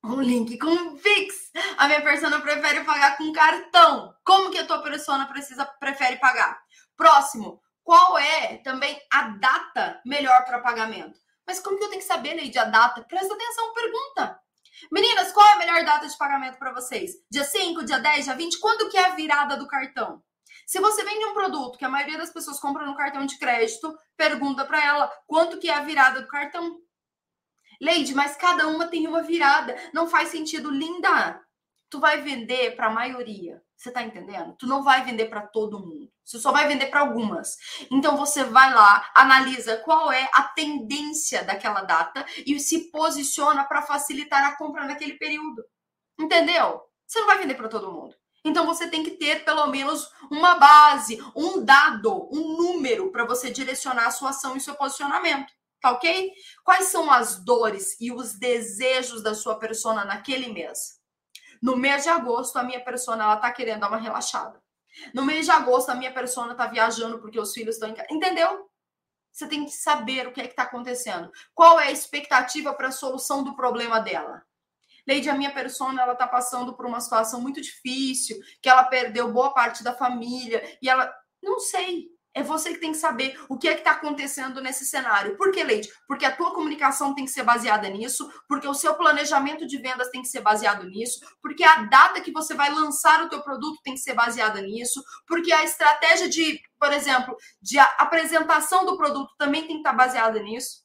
[0.03, 1.51] Um link com Pix.
[1.77, 4.15] A minha persona prefere pagar com cartão.
[4.23, 6.59] Como que a tua persona precisa prefere pagar?
[6.97, 11.19] Próximo, qual é também a data melhor para pagamento?
[11.45, 13.03] Mas como que eu tenho que saber, Leide, a data?
[13.03, 14.39] Presta atenção, pergunta.
[14.91, 17.11] Meninas, qual é a melhor data de pagamento para vocês?
[17.29, 18.59] Dia 5, dia 10, dia 20?
[18.59, 20.23] Quando que é a virada do cartão?
[20.71, 23.93] Se você vende um produto que a maioria das pessoas compra no cartão de crédito,
[24.15, 26.79] pergunta para ela quanto que é a virada do cartão.
[27.81, 29.75] Leide, mas cada uma tem uma virada.
[29.93, 31.43] Não faz sentido, linda.
[31.89, 33.61] Tu vai vender para a maioria.
[33.75, 34.55] Você tá entendendo?
[34.57, 36.09] Tu não vai vender para todo mundo.
[36.23, 37.57] Você só vai vender para algumas.
[37.91, 43.81] Então você vai lá, analisa qual é a tendência daquela data e se posiciona para
[43.81, 45.65] facilitar a compra naquele período.
[46.17, 46.81] Entendeu?
[47.05, 48.20] Você não vai vender para todo mundo.
[48.43, 53.51] Então você tem que ter pelo menos uma base, um dado, um número para você
[53.51, 55.53] direcionar a sua ação e seu posicionamento.
[55.79, 56.31] Tá ok?
[56.63, 60.99] Quais são as dores e os desejos da sua persona naquele mês?
[61.61, 64.61] No mês de agosto, a minha persona ela tá querendo dar uma relaxada.
[65.13, 68.07] No mês de agosto, a minha persona tá viajando porque os filhos estão em casa.
[68.11, 68.69] Entendeu?
[69.31, 71.31] Você tem que saber o que é que está acontecendo.
[71.53, 74.43] Qual é a expectativa para a solução do problema dela?
[75.07, 79.31] Leide, a minha persona, ela tá passando por uma situação muito difícil, que ela perdeu
[79.31, 81.11] boa parte da família e ela
[81.41, 82.09] não sei.
[82.33, 85.35] É você que tem que saber o que é que está acontecendo nesse cenário.
[85.35, 85.91] Por que, Leite?
[86.07, 90.09] Porque a tua comunicação tem que ser baseada nisso, porque o seu planejamento de vendas
[90.09, 93.81] tem que ser baseado nisso, porque a data que você vai lançar o teu produto
[93.83, 99.33] tem que ser baseada nisso, porque a estratégia de, por exemplo, de apresentação do produto
[99.37, 100.80] também tem que estar tá baseada nisso.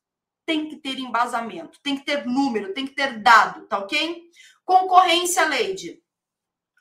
[0.46, 4.22] Tem que ter embasamento, tem que ter número, tem que ter dado, tá ok?
[4.64, 6.00] Concorrência, Leide.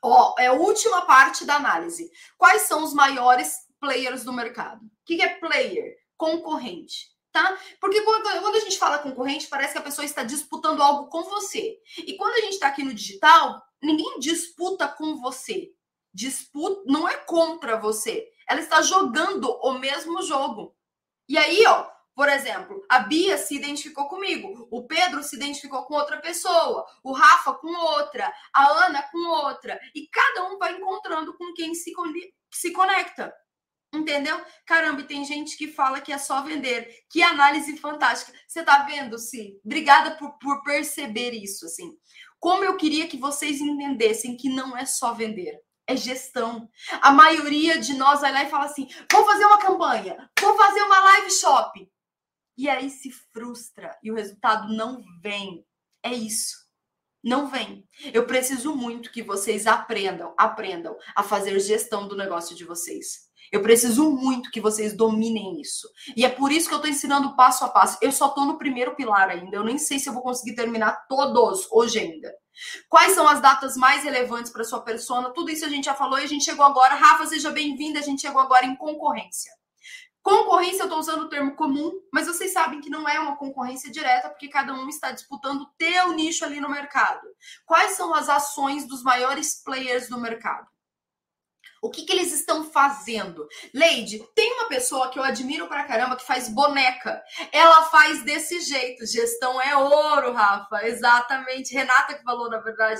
[0.01, 2.09] Ó, é a última parte da análise.
[2.37, 4.83] Quais são os maiores players do mercado.
[4.83, 5.95] O que é player?
[6.17, 7.13] Concorrente.
[7.31, 7.57] tá?
[7.79, 11.77] Porque quando, a gente fala concorrente, parece que a pessoa está disputando algo com você.
[11.97, 15.71] E quando a gente está aqui no digital, ninguém disputa com você.
[16.13, 18.25] Disputa não é contra você.
[18.49, 20.75] Ela está jogando o mesmo jogo.
[21.27, 25.95] E aí, ó, por exemplo, a Bia se identificou comigo, o Pedro se identificou com
[25.95, 31.35] outra pessoa, o Rafa com outra, a Ana com outra, e cada um vai encontrando
[31.37, 31.91] com quem se,
[32.53, 33.33] se conecta.
[33.93, 34.41] Entendeu?
[34.65, 37.05] Caramba, e tem gente que fala que é só vender.
[37.09, 38.37] Que análise fantástica.
[38.45, 39.57] Você tá vendo, sim?
[39.63, 41.95] Obrigada por, por perceber isso, assim.
[42.37, 45.57] Como eu queria que vocês entendessem que não é só vender,
[45.87, 46.69] é gestão.
[47.01, 50.81] A maioria de nós vai lá e fala assim: vou fazer uma campanha, vou fazer
[50.81, 51.89] uma live shop.
[52.57, 55.65] E aí se frustra e o resultado não vem.
[56.01, 56.55] É isso.
[57.23, 57.83] Não vem.
[58.13, 63.25] Eu preciso muito que vocês aprendam, aprendam a fazer gestão do negócio de vocês.
[63.51, 65.89] Eu preciso muito que vocês dominem isso.
[66.15, 67.97] E é por isso que eu estou ensinando passo a passo.
[68.01, 69.57] Eu só estou no primeiro pilar ainda.
[69.57, 72.33] Eu nem sei se eu vou conseguir terminar todos hoje ainda.
[72.87, 75.31] Quais são as datas mais relevantes para sua persona?
[75.31, 76.95] Tudo isso a gente já falou e a gente chegou agora.
[76.95, 77.99] Rafa, seja bem-vinda.
[77.99, 79.51] A gente chegou agora em concorrência.
[80.25, 83.91] Concorrência, eu estou usando o termo comum, mas vocês sabem que não é uma concorrência
[83.91, 87.21] direta, porque cada um está disputando o teu nicho ali no mercado.
[87.63, 90.65] Quais são as ações dos maiores players do mercado?
[91.79, 93.47] O que, que eles estão fazendo?
[93.71, 97.23] Leide, tem uma pessoa que eu admiro pra caramba que faz boneca.
[97.51, 99.05] Ela faz desse jeito.
[99.05, 100.87] Gestão é ouro, Rafa.
[100.87, 101.71] Exatamente.
[101.71, 102.99] Renata que falou, na verdade.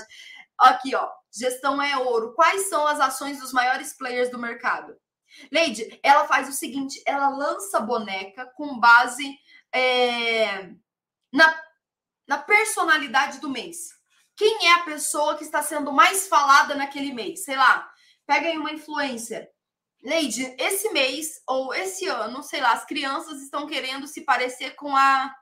[0.56, 1.10] Aqui, ó.
[1.36, 2.34] Gestão é ouro.
[2.34, 4.96] Quais são as ações dos maiores players do mercado?
[5.50, 9.38] Leide, ela faz o seguinte: ela lança boneca com base
[9.72, 10.70] é,
[11.32, 11.62] na,
[12.26, 13.90] na personalidade do mês.
[14.36, 17.44] Quem é a pessoa que está sendo mais falada naquele mês?
[17.44, 17.90] Sei lá,
[18.26, 19.50] pega aí uma influencer.
[20.02, 24.94] Leide, esse mês ou esse ano, sei lá, as crianças estão querendo se parecer com
[24.94, 25.34] a.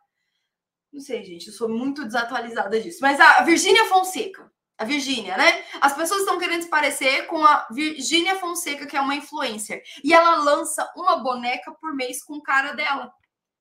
[0.92, 3.00] Não sei, gente, eu sou muito desatualizada disso.
[3.02, 4.50] Mas a Virgínia Fonseca.
[4.76, 5.64] A Virgínia, né?
[5.80, 9.82] As pessoas estão querendo se parecer com a Virgínia Fonseca, que é uma influencer.
[10.02, 13.12] E ela lança uma boneca por mês com cara dela.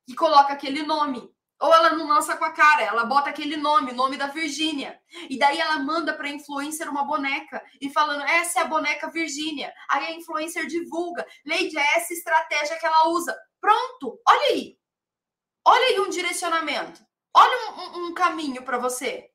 [0.07, 1.31] E coloca aquele nome.
[1.63, 4.99] Ou ela não lança com a cara, ela bota aquele nome, nome da Virgínia.
[5.29, 9.73] E daí ela manda para influencer uma boneca e falando: essa é a boneca Virgínia.
[9.89, 11.25] Aí a influencer divulga.
[11.45, 13.33] Leide, é essa estratégia que ela usa.
[13.61, 14.77] Pronto, olha aí.
[15.65, 17.01] Olha aí um direcionamento.
[17.33, 19.29] Olha um, um, um caminho para você.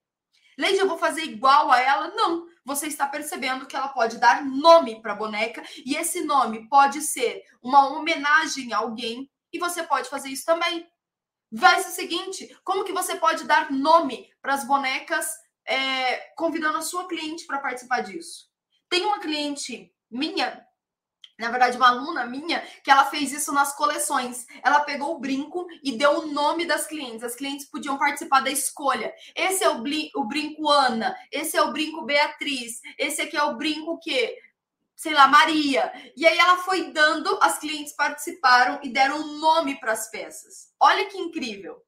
[0.58, 2.08] Leide, eu vou fazer igual a ela?
[2.08, 2.48] Não.
[2.64, 7.00] Você está percebendo que ela pode dar nome para a boneca e esse nome pode
[7.00, 10.86] ser uma homenagem a alguém e você pode fazer isso também.
[11.50, 15.26] Vai o seguinte: como que você pode dar nome para as bonecas
[15.64, 18.50] é, convidando a sua cliente para participar disso?
[18.88, 20.66] Tem uma cliente minha
[21.38, 24.44] na verdade, uma aluna minha, que ela fez isso nas coleções.
[24.62, 27.22] Ela pegou o brinco e deu o nome das clientes.
[27.22, 29.14] As clientes podiam participar da escolha.
[29.36, 29.82] Esse é o,
[30.16, 34.36] o brinco Ana, esse é o brinco Beatriz, esse aqui é o brinco que
[34.96, 35.92] sei lá, Maria.
[36.16, 40.72] E aí ela foi dando, as clientes participaram e deram um nome para as peças.
[40.80, 41.80] Olha que incrível.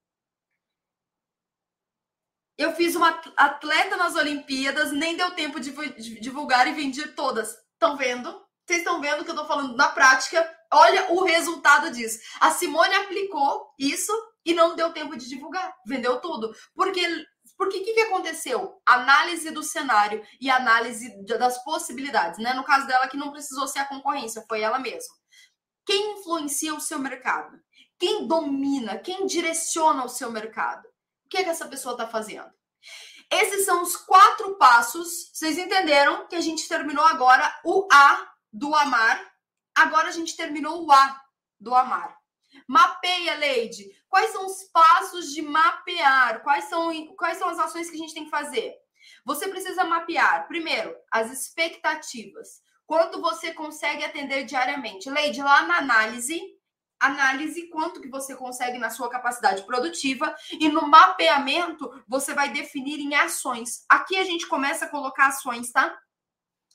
[2.56, 5.72] Eu fiz uma atleta nas Olimpíadas, nem deu tempo de
[6.20, 7.58] divulgar e vendi todas.
[7.72, 8.48] Estão vendo?
[8.70, 10.48] Vocês estão vendo que eu estou falando na prática.
[10.72, 12.20] Olha o resultado disso.
[12.40, 14.12] A Simone aplicou isso
[14.46, 15.74] e não deu tempo de divulgar.
[15.84, 16.54] Vendeu tudo.
[16.72, 17.02] Porque
[17.56, 18.80] porque o que, que aconteceu?
[18.86, 22.54] Análise do cenário e análise das possibilidades, né?
[22.54, 25.14] No caso dela, que não precisou ser a concorrência, foi ela mesma.
[25.84, 27.58] Quem influencia o seu mercado?
[27.98, 28.98] Quem domina?
[28.98, 30.86] Quem direciona o seu mercado?
[31.26, 32.48] O que é que essa pessoa está fazendo?
[33.32, 35.28] Esses são os quatro passos.
[35.32, 39.20] Vocês entenderam que a gente terminou agora o A do amar.
[39.74, 41.20] Agora a gente terminou o A
[41.58, 42.18] do amar.
[42.66, 43.88] Mapeia, Leide.
[44.08, 46.42] Quais são os passos de mapear?
[46.42, 48.74] Quais são, quais são as ações que a gente tem que fazer?
[49.24, 52.62] Você precisa mapear, primeiro, as expectativas.
[52.86, 55.08] Quanto você consegue atender diariamente?
[55.08, 56.40] Leide, lá na análise,
[56.98, 62.98] análise quanto que você consegue na sua capacidade produtiva e no mapeamento você vai definir
[62.98, 63.84] em ações.
[63.88, 65.96] Aqui a gente começa a colocar ações, tá?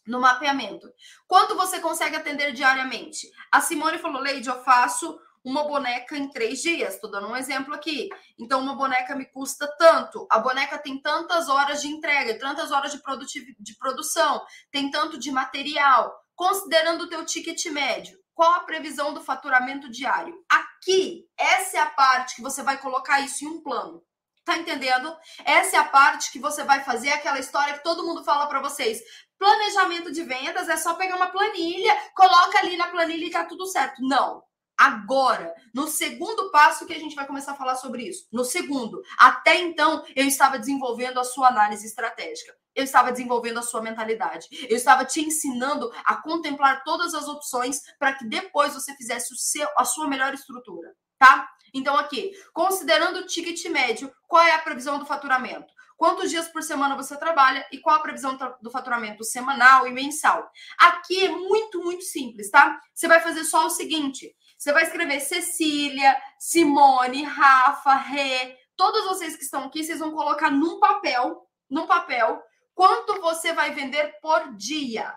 [0.07, 0.87] No mapeamento.
[1.27, 3.27] Quanto você consegue atender diariamente?
[3.51, 6.95] A Simone falou, Leide, eu faço uma boneca em três dias.
[6.95, 8.09] Estou dando um exemplo aqui.
[8.37, 10.27] Então, uma boneca me custa tanto.
[10.31, 15.31] A boneca tem tantas horas de entrega, tantas horas de, de produção, tem tanto de
[15.31, 16.13] material.
[16.35, 20.35] Considerando o teu ticket médio, qual a previsão do faturamento diário?
[20.49, 24.03] Aqui, essa é a parte que você vai colocar isso em um plano.
[24.45, 25.11] Tá entendendo?
[25.43, 28.61] Essa é a parte que você vai fazer aquela história que todo mundo fala para
[28.61, 29.01] vocês.
[29.39, 33.65] Planejamento de vendas é só pegar uma planilha, coloca ali na planilha e tá tudo
[33.65, 34.01] certo.
[34.01, 34.43] Não.
[34.77, 38.27] agora, no segundo passo que a gente vai começar a falar sobre isso.
[38.31, 39.01] No segundo.
[39.17, 42.53] Até então, eu estava desenvolvendo a sua análise estratégica.
[42.75, 44.47] Eu estava desenvolvendo a sua mentalidade.
[44.69, 49.37] Eu estava te ensinando a contemplar todas as opções para que depois você fizesse o
[49.37, 51.49] seu, a sua melhor estrutura, tá?
[51.73, 55.73] Então aqui, considerando o ticket médio, qual é a previsão do faturamento?
[55.97, 60.49] quantos dias por semana você trabalha e qual a previsão do faturamento semanal e mensal.
[60.77, 62.79] Aqui é muito, muito simples, tá?
[62.93, 69.35] Você vai fazer só o seguinte: você vai escrever Cecília, Simone, Rafa, Rê, todos vocês
[69.35, 72.41] que estão aqui, vocês vão colocar num papel, num papel,
[72.73, 75.13] quanto você vai vender por dia.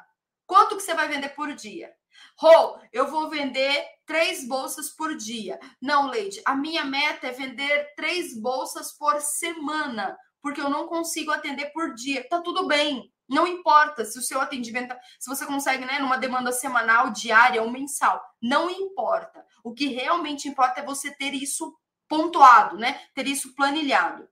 [0.46, 1.92] Quanto que você vai vender por dia?
[2.36, 5.58] Rô, eu vou vender três bolsas por dia.
[5.80, 11.30] Não, Leide, a minha meta é vender três bolsas por semana porque eu não consigo
[11.30, 12.26] atender por dia.
[12.28, 13.12] Tá tudo bem.
[13.28, 17.70] Não importa se o seu atendimento, se você consegue, né, numa demanda semanal, diária ou
[17.70, 18.22] mensal.
[18.40, 19.44] Não importa.
[19.62, 21.76] O que realmente importa é você ter isso
[22.08, 22.98] pontuado, né?
[23.14, 24.26] Ter isso planilhado.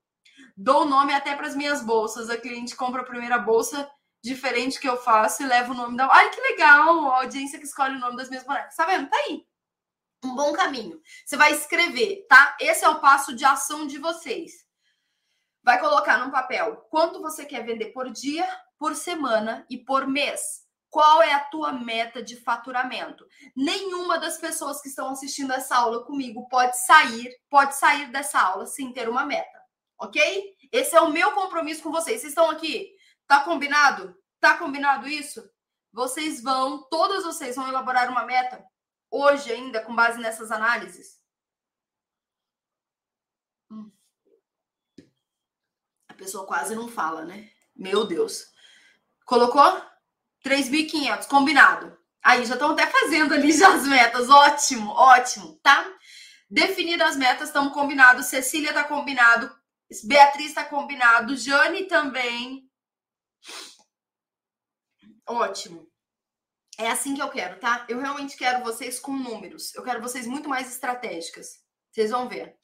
[0.55, 2.29] Dou nome até para as minhas bolsas.
[2.29, 3.87] A cliente compra a primeira bolsa
[4.27, 6.07] diferente que eu faço e leva o nome da.
[6.11, 7.11] Ai, que legal!
[7.11, 8.75] A audiência que escolhe o nome das minhas bonecas.
[8.75, 9.09] Tá vendo?
[9.09, 9.45] Tá aí.
[10.23, 11.01] Um bom caminho.
[11.25, 12.55] Você vai escrever, tá?
[12.59, 14.67] Esse é o passo de ação de vocês
[15.67, 18.47] vai colocar num papel quanto você quer vender por dia,
[18.79, 20.65] por semana e por mês.
[20.89, 23.27] Qual é a tua meta de faturamento?
[23.53, 28.65] Nenhuma das pessoas que estão assistindo essa aula comigo pode sair, pode sair dessa aula
[28.65, 29.61] sem ter uma meta,
[29.99, 30.55] ok?
[30.71, 32.21] Esse é o meu compromisso com vocês.
[32.21, 32.89] Vocês estão aqui?
[33.27, 34.15] Tá combinado?
[34.39, 35.43] Tá combinado isso?
[35.91, 38.63] Vocês vão, todos vocês vão elaborar uma meta
[39.09, 41.19] hoje ainda com base nessas análises.
[43.69, 43.91] Hum
[46.17, 47.49] pessoa quase não fala, né?
[47.75, 48.47] Meu Deus.
[49.25, 49.81] Colocou?
[50.43, 51.95] 3.500, combinado.
[52.23, 54.29] Aí já estão até fazendo ali já as metas.
[54.29, 55.85] Ótimo, ótimo, tá?
[56.49, 58.25] Definidas as metas, estamos combinados.
[58.25, 59.49] Cecília tá combinado.
[60.03, 61.37] Beatriz tá combinado.
[61.37, 62.66] Jane também.
[65.27, 65.87] Ótimo.
[66.79, 67.85] É assim que eu quero, tá?
[67.89, 69.73] Eu realmente quero vocês com números.
[69.73, 71.65] Eu quero vocês muito mais estratégicas.
[71.91, 72.55] Vocês vão ver.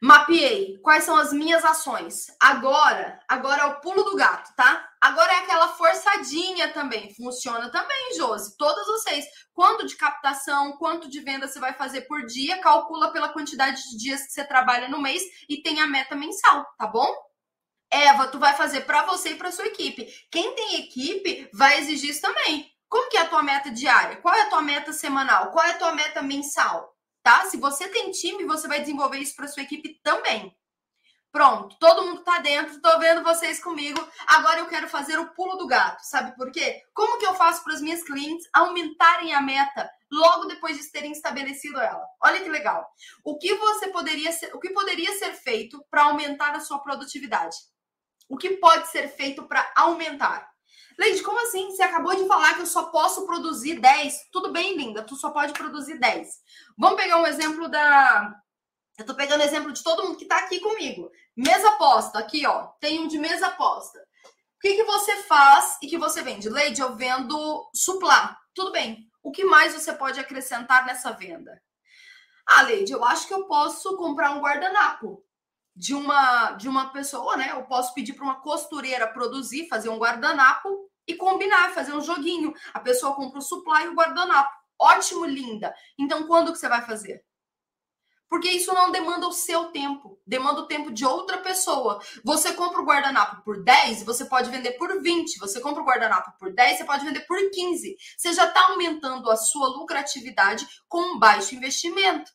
[0.00, 2.28] Mapeei quais são as minhas ações.
[2.40, 4.88] Agora, agora é o pulo do gato, tá?
[4.98, 7.14] Agora é aquela forçadinha também.
[7.14, 8.56] Funciona também, Josi.
[8.56, 9.26] Todas vocês.
[9.52, 13.98] Quanto de captação, quanto de venda você vai fazer por dia, calcula pela quantidade de
[13.98, 17.14] dias que você trabalha no mês e tem a meta mensal, tá bom?
[17.94, 20.06] Eva, tu vai fazer para você e para sua equipe.
[20.30, 22.70] Quem tem equipe vai exigir isso também.
[22.88, 24.16] Como que é a tua meta diária?
[24.16, 25.50] Qual é a tua meta semanal?
[25.50, 26.94] Qual é a tua meta mensal?
[27.24, 27.46] tá?
[27.46, 30.54] Se você tem time, você vai desenvolver isso para sua equipe também.
[31.32, 33.98] Pronto, todo mundo tá dentro, tô vendo vocês comigo.
[34.28, 36.80] Agora eu quero fazer o pulo do gato, sabe por quê?
[36.94, 41.10] Como que eu faço para as minhas clientes aumentarem a meta logo depois de terem
[41.10, 42.06] estabelecido ela?
[42.22, 42.86] Olha que legal.
[43.24, 47.56] O que você poderia ser, o que poderia ser feito para aumentar a sua produtividade?
[48.28, 50.48] O que pode ser feito para aumentar?
[50.98, 51.70] Leide, como assim?
[51.70, 54.30] Você acabou de falar que eu só posso produzir 10.
[54.32, 56.28] Tudo bem, linda, tu só pode produzir 10.
[56.78, 58.32] Vamos pegar um exemplo da.
[58.96, 61.10] Eu tô pegando exemplo de todo mundo que tá aqui comigo.
[61.36, 62.68] Mesa aposta, aqui, ó.
[62.80, 63.98] Tem um de mesa aposta.
[63.98, 66.48] O que, que você faz e que você vende?
[66.48, 68.38] Leide, eu vendo suplá.
[68.54, 69.08] Tudo bem.
[69.22, 71.60] O que mais você pode acrescentar nessa venda?
[72.46, 75.24] Ah, Leide, eu acho que eu posso comprar um guardanapo
[75.74, 77.50] de uma de uma pessoa, né?
[77.52, 80.68] Eu posso pedir para uma costureira produzir, fazer um guardanapo
[81.06, 82.54] e combinar, fazer um joguinho.
[82.72, 84.52] A pessoa compra o supply e o guardanapo.
[84.78, 85.74] Ótimo, linda.
[85.98, 87.24] Então, quando que você vai fazer?
[88.28, 92.00] Porque isso não demanda o seu tempo, demanda o tempo de outra pessoa.
[92.24, 95.38] Você compra o guardanapo por 10, você pode vender por 20.
[95.38, 97.96] Você compra o guardanapo por 10, você pode vender por 15.
[98.16, 102.32] Você já está aumentando a sua lucratividade com um baixo investimento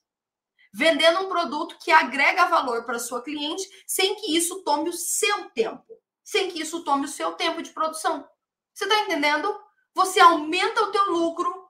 [0.72, 5.50] vendendo um produto que agrega valor para sua cliente sem que isso tome o seu
[5.52, 8.28] tempo, sem que isso tome o seu tempo de produção.
[8.74, 9.60] Você está entendendo?
[9.94, 11.68] Você aumenta o teu lucro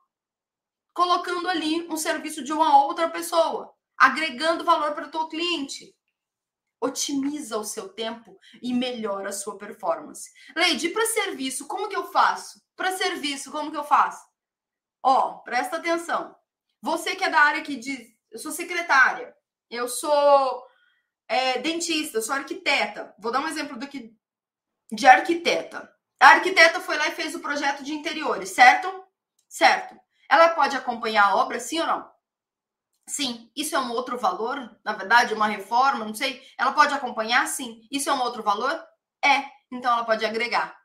[0.93, 5.95] colocando ali um serviço de uma outra pessoa, agregando valor para o teu cliente.
[6.81, 10.29] Otimiza o seu tempo e melhora a sua performance.
[10.55, 12.61] Leide, para serviço, como que eu faço?
[12.75, 14.25] Para serviço, como que eu faço?
[15.03, 16.35] Ó, presta atenção.
[16.81, 17.75] Você que é da área que
[18.31, 19.35] eu sou secretária,
[19.69, 20.65] eu sou
[21.27, 23.13] é, dentista, eu sou arquiteta.
[23.19, 24.13] Vou dar um exemplo do que
[24.91, 25.93] de arquiteta.
[26.19, 29.05] A arquiteta foi lá e fez o projeto de interiores, certo?
[29.47, 29.95] Certo.
[30.29, 32.11] Ela pode acompanhar a obra, sim ou não?
[33.07, 33.51] Sim.
[33.55, 34.77] Isso é um outro valor?
[34.83, 36.43] Na verdade, uma reforma, não sei.
[36.57, 37.81] Ela pode acompanhar, sim.
[37.91, 38.71] Isso é um outro valor?
[39.23, 39.45] É.
[39.71, 40.77] Então ela pode agregar.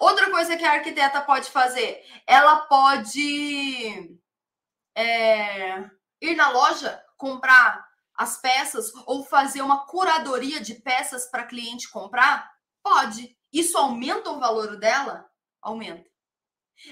[0.00, 4.18] Outra coisa que a arquiteta pode fazer, ela pode
[4.96, 5.90] é,
[6.20, 12.50] Ir na loja, comprar as peças ou fazer uma curadoria de peças para cliente comprar?
[12.82, 13.36] Pode.
[13.52, 15.28] Isso aumenta o valor dela?
[15.62, 16.08] Aumenta.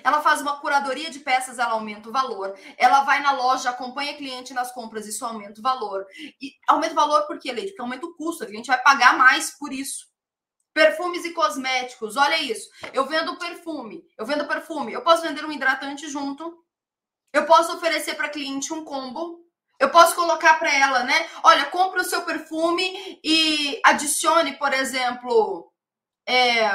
[0.02, 2.56] Ela faz uma curadoria de peças, ela aumenta o valor.
[2.76, 6.06] Ela vai na loja, acompanha cliente nas compras, isso aumenta o valor.
[6.40, 7.68] E aumenta o valor por quê, Leite?
[7.68, 10.06] Porque aumenta o custo, a gente vai pagar mais por isso.
[10.74, 12.68] Perfumes e cosméticos, olha isso.
[12.92, 16.65] Eu vendo perfume, eu vendo perfume, eu posso vender um hidratante junto.
[17.36, 19.44] Eu posso oferecer para cliente um combo.
[19.78, 21.28] Eu posso colocar para ela, né?
[21.44, 25.70] Olha, compre o seu perfume e adicione, por exemplo,
[26.26, 26.66] é,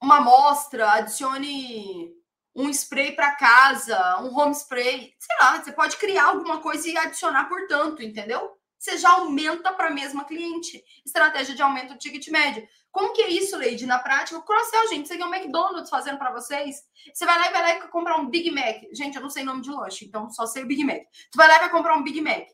[0.00, 2.14] uma amostra, adicione
[2.54, 6.96] um spray para casa, um home spray, sei lá, você pode criar alguma coisa e
[6.96, 8.55] adicionar por tanto, entendeu?
[8.78, 10.82] Você já aumenta para a mesma cliente.
[11.04, 12.66] Estratégia de aumento do ticket médio.
[12.90, 13.86] Como que é isso, Leide?
[13.86, 16.82] Na prática, o cross-sell, gente, isso aqui é o McDonald's fazendo para vocês.
[17.12, 18.82] Você vai lá e vai lá e comprar um Big Mac.
[18.92, 21.02] Gente, eu não sei nome de lanche, então só sei o Big Mac.
[21.30, 22.46] Tu vai lá e vai comprar um Big Mac.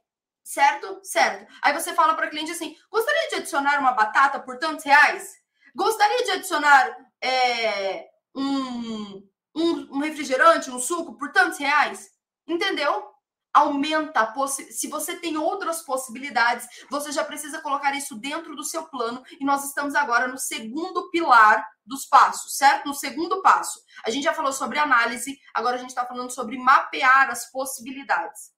[0.42, 1.00] Certo?
[1.04, 1.46] Certo.
[1.62, 5.32] Aí você fala para a cliente assim: gostaria de adicionar uma batata por tantos reais?
[5.74, 12.10] Gostaria de adicionar é, um, um, um refrigerante, um suco por tantos reais?
[12.48, 13.11] Entendeu?
[13.53, 14.32] Aumenta
[14.70, 19.44] se você tem outras possibilidades, você já precisa colocar isso dentro do seu plano e
[19.44, 22.86] nós estamos agora no segundo pilar dos passos, certo?
[22.86, 23.80] No segundo passo.
[24.05, 28.53] A gente já falou sobre análise, agora a gente está falando sobre mapear as possibilidades.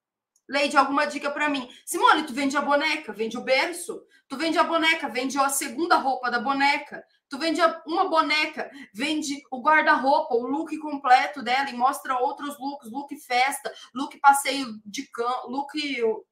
[0.49, 1.68] Leide, alguma dica para mim?
[1.86, 5.97] Simone, tu vende a boneca, vende o berço, tu vende a boneca, vende a segunda
[5.97, 7.03] roupa da boneca,
[7.35, 12.89] Tu vende uma boneca, vende o guarda-roupa, o look completo dela e mostra outros looks,
[12.93, 15.72] look festa, look passeio de campo, look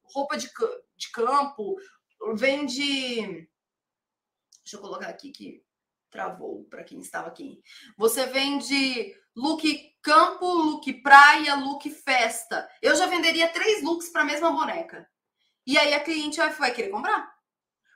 [0.01, 0.49] roupa de,
[0.95, 1.75] de campo,
[2.35, 3.49] vende.
[4.63, 5.61] Deixa eu colocar aqui que
[6.09, 7.61] travou para quem estava aqui.
[7.97, 9.61] Você vende look
[10.01, 12.65] campo, look praia, look festa.
[12.81, 15.05] Eu já venderia três looks para a mesma boneca.
[15.67, 17.32] E aí a cliente vai, vai querer comprar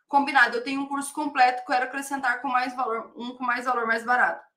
[0.07, 3.85] combinado, eu tenho um curso completo, quero acrescentar com mais valor, um com mais valor
[3.85, 4.47] mais barato.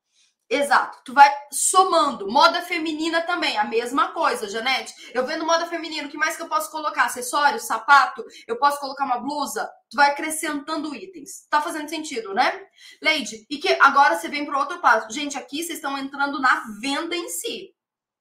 [0.53, 2.27] Exato, tu vai somando.
[2.29, 4.93] Moda feminina também, a mesma coisa, Janete.
[5.15, 7.05] Eu vendo moda feminina, o que mais que eu posso colocar?
[7.05, 9.71] Acessórios, sapato, eu posso colocar uma blusa?
[9.89, 11.47] Tu vai acrescentando itens.
[11.49, 12.53] Tá fazendo sentido, né?
[13.01, 15.09] Leide, e que agora você vem para outro passo.
[15.15, 17.73] Gente, aqui vocês estão entrando na venda em si.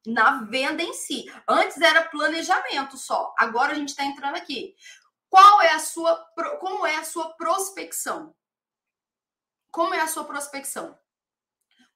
[0.05, 1.25] Na venda em si.
[1.47, 3.33] Antes era planejamento só.
[3.39, 4.75] Agora a gente está entrando aqui.
[5.29, 6.15] Qual é a sua
[6.59, 8.35] como é a sua prospecção?
[9.71, 10.97] Como é a sua prospecção?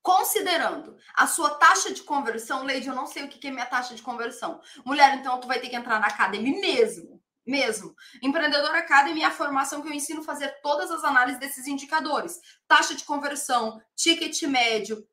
[0.02, 3.96] Considerando a sua taxa de conversão, Leide, eu não sei o que é minha taxa
[3.96, 4.62] de conversão.
[4.86, 7.24] Mulher, então tu vai ter que entrar na Academy mesmo.
[7.46, 7.96] Mesmo.
[8.22, 12.40] Empreendedor Academy é a formação que eu ensino a fazer todas as análises desses indicadores.
[12.68, 15.08] Taxa de conversão, ticket médio.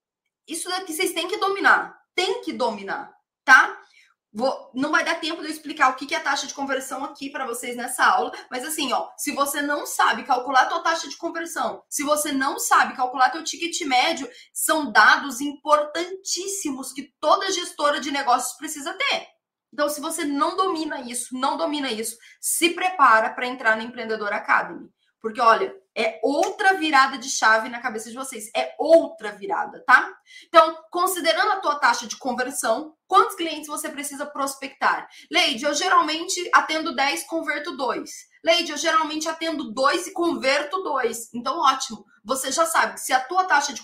[0.47, 1.97] Isso daqui vocês têm que dominar.
[2.15, 3.13] Tem que dominar,
[3.45, 3.81] tá?
[4.33, 7.05] Vou, não vai dar tempo de eu explicar o que é a taxa de conversão
[7.05, 10.83] aqui para vocês nessa aula, mas assim, ó, se você não sabe calcular a tua
[10.83, 17.13] taxa de conversão, se você não sabe calcular teu ticket médio, são dados importantíssimos que
[17.19, 19.27] toda gestora de negócios precisa ter.
[19.73, 24.33] Então, se você não domina isso, não domina isso, se prepara para entrar na Empreendedor
[24.33, 24.89] Academy.
[25.21, 28.51] Porque, olha, é outra virada de chave na cabeça de vocês.
[28.57, 30.11] É outra virada, tá?
[30.49, 35.09] Então, considerando a tua taxa de conversão, quantos clientes você precisa prospectar?
[35.31, 38.11] Leide, eu geralmente atendo 10, converto 2.
[38.43, 41.35] Leide, eu geralmente atendo 2 e converto 2.
[41.35, 42.05] Então, ótimo.
[42.25, 43.83] Você já sabe que se a tua taxa de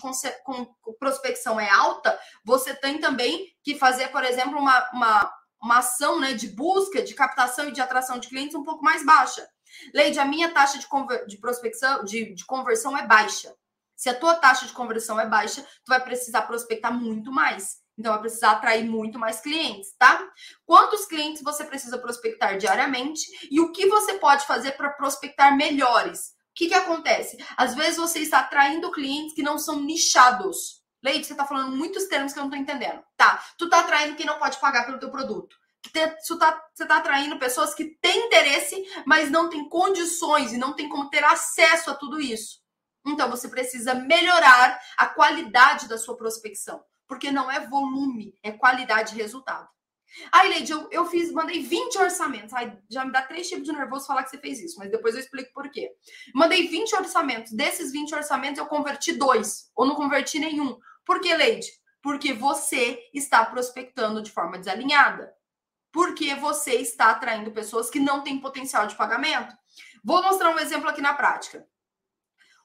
[0.99, 6.33] prospecção é alta, você tem também que fazer, por exemplo, uma, uma, uma ação né,
[6.33, 9.47] de busca, de captação e de atração de clientes um pouco mais baixa.
[9.93, 10.87] Leide, a minha taxa de,
[11.27, 13.53] de prospecção, de, de conversão é baixa.
[13.95, 17.77] Se a tua taxa de conversão é baixa, tu vai precisar prospectar muito mais.
[17.97, 20.23] Então, vai precisar atrair muito mais clientes, tá?
[20.65, 26.27] Quantos clientes você precisa prospectar diariamente e o que você pode fazer para prospectar melhores?
[26.27, 27.43] O que, que acontece?
[27.55, 30.83] Às vezes você está atraindo clientes que não são nichados.
[31.03, 33.03] Leite, você está falando muitos termos que eu não estou entendendo.
[33.15, 35.55] Tá, tu está atraindo quem não pode pagar pelo teu produto
[35.93, 36.51] você está
[36.87, 41.23] tá atraindo pessoas que têm interesse, mas não têm condições e não têm como ter
[41.23, 42.59] acesso a tudo isso.
[43.05, 49.13] Então você precisa melhorar a qualidade da sua prospecção, porque não é volume, é qualidade
[49.13, 49.67] de resultado.
[50.31, 52.53] Ai, Leide, eu, eu fiz, mandei 20 orçamentos.
[52.53, 55.13] Ai, já me dá três tipos de nervoso falar que você fez isso, mas depois
[55.13, 55.91] eu explico por quê.
[56.33, 57.51] Mandei 20 orçamentos.
[57.51, 60.77] Desses 20 orçamentos, eu converti dois, ou não converti nenhum.
[61.05, 61.67] Por que, Leide?
[62.01, 65.36] Porque você está prospectando de forma desalinhada
[65.97, 69.51] porque você está atraindo pessoas que não têm potencial de pagamento.
[70.03, 71.67] Vou mostrar um exemplo aqui na prática.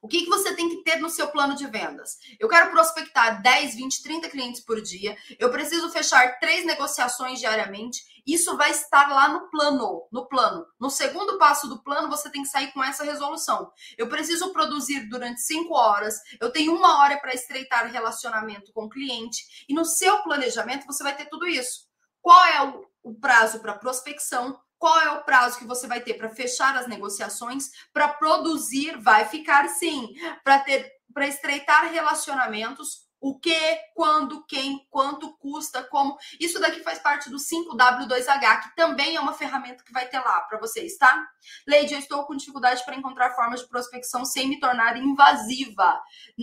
[0.03, 2.19] O que, que você tem que ter no seu plano de vendas?
[2.39, 5.17] Eu quero prospectar 10, 20, 30 clientes por dia.
[5.39, 8.03] Eu preciso fechar três negociações diariamente.
[8.27, 10.67] Isso vai estar lá no plano, no plano.
[10.79, 13.73] No segundo passo do plano, você tem que sair com essa resolução.
[13.97, 16.17] Eu preciso produzir durante cinco horas.
[16.39, 19.65] Eu tenho uma hora para estreitar relacionamento com o cliente.
[19.67, 21.91] E no seu planejamento, você vai ter tudo isso.
[22.21, 24.59] Qual é o, o prazo para prospecção?
[24.79, 27.71] Qual é o prazo que você vai ter para fechar as negociações?
[27.93, 30.13] Para produzir, vai ficar sim.
[30.43, 33.57] Para ter, para estreitar relacionamentos, o que,
[33.95, 36.19] quando, quem, quanto custa, como.
[36.41, 40.41] Isso daqui faz parte do 5W2H, que também é uma ferramenta que vai ter lá
[40.41, 41.25] para vocês, tá?
[41.65, 46.03] Leide, eu estou com dificuldade para encontrar formas de prospecção sem me tornar invasiva.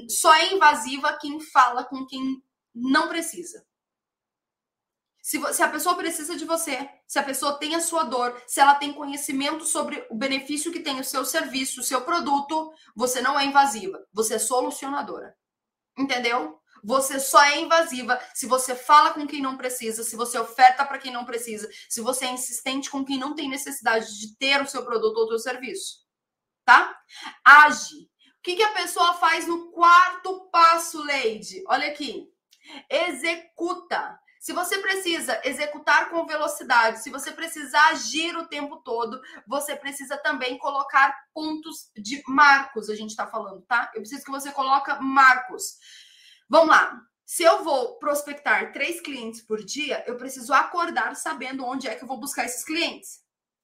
[0.09, 2.41] Só é invasiva quem fala com quem
[2.73, 3.65] não precisa.
[5.29, 8.59] Se, se, a pessoa precisa de você, se a pessoa tem a sua dor, se
[8.59, 13.21] ela tem conhecimento sobre o benefício que tem o seu serviço, o seu produto, você
[13.21, 15.37] não é invasiva, você é solucionadora.
[15.95, 16.59] Entendeu?
[16.83, 20.97] Você só é invasiva se você fala com quem não precisa, se você oferta para
[20.97, 24.67] quem não precisa, se você é insistente com quem não tem necessidade de ter o
[24.67, 26.07] seu produto ou o seu serviço.
[26.65, 26.99] Tá?
[27.45, 28.09] Age.
[28.39, 31.63] O que, que a pessoa faz no quarto passo, Leide?
[31.67, 32.27] Olha aqui.
[32.89, 34.19] Executa.
[34.39, 40.17] Se você precisa executar com velocidade, se você precisa agir o tempo todo, você precisa
[40.17, 43.91] também colocar pontos de marcos, a gente está falando, tá?
[43.93, 45.77] Eu preciso que você coloque marcos.
[46.47, 47.01] Vamos lá.
[47.25, 52.03] Se eu vou prospectar três clientes por dia, eu preciso acordar sabendo onde é que
[52.03, 53.19] eu vou buscar esses clientes.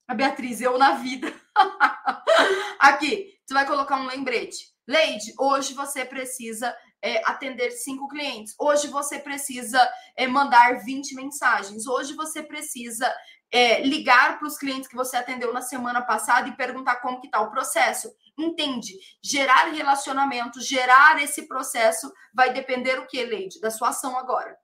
[0.06, 1.32] A Beatriz, eu na vida.
[2.78, 4.76] Aqui, você vai colocar um lembrete.
[4.86, 8.52] Leide, hoje você precisa é, atender cinco clientes.
[8.58, 9.80] Hoje você precisa
[10.16, 11.86] é, mandar 20 mensagens.
[11.86, 13.08] Hoje você precisa
[13.48, 17.28] é, ligar para os clientes que você atendeu na semana passada e perguntar como que
[17.28, 18.10] está o processo.
[18.36, 18.92] Entende?
[19.22, 23.60] Gerar relacionamento, gerar esse processo vai depender o que, Leide?
[23.60, 24.56] Da sua ação agora.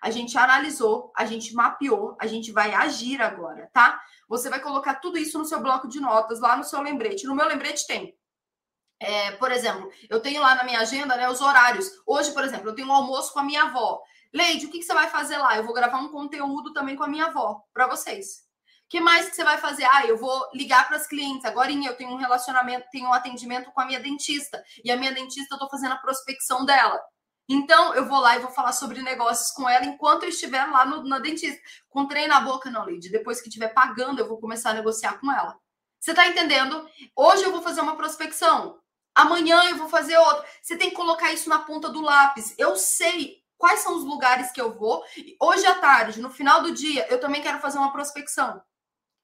[0.00, 4.00] A gente analisou, a gente mapeou, a gente vai agir agora, tá?
[4.26, 7.26] Você vai colocar tudo isso no seu bloco de notas, lá no seu lembrete.
[7.26, 8.14] No meu lembrete tem
[9.00, 11.90] é, por exemplo, eu tenho lá na minha agenda né, os horários.
[12.06, 14.00] Hoje, por exemplo, eu tenho um almoço com a minha avó.
[14.32, 15.56] Leide, o que, que você vai fazer lá?
[15.56, 18.44] Eu vou gravar um conteúdo também com a minha avó, para vocês.
[18.84, 19.84] O que mais que você vai fazer?
[19.84, 21.44] Ah, eu vou ligar para as clientes.
[21.44, 24.62] Agora eu tenho um relacionamento, tenho um atendimento com a minha dentista.
[24.84, 27.00] E a minha dentista, eu estou fazendo a prospecção dela.
[27.48, 30.84] Então, eu vou lá e vou falar sobre negócios com ela enquanto eu estiver lá
[30.84, 31.60] no, na dentista.
[31.88, 33.10] Com trem na boca, não, Leide.
[33.10, 35.56] Depois que estiver pagando, eu vou começar a negociar com ela.
[36.00, 36.88] Você está entendendo?
[37.16, 38.78] Hoje eu vou fazer uma prospecção.
[39.14, 40.44] Amanhã eu vou fazer outra.
[40.60, 42.54] Você tem que colocar isso na ponta do lápis.
[42.58, 45.04] Eu sei quais são os lugares que eu vou.
[45.40, 48.60] Hoje à tarde, no final do dia, eu também quero fazer uma prospecção.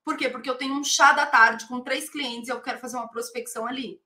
[0.05, 0.29] Por quê?
[0.29, 3.09] Porque eu tenho um chá da tarde com três clientes e eu quero fazer uma
[3.09, 4.01] prospecção ali.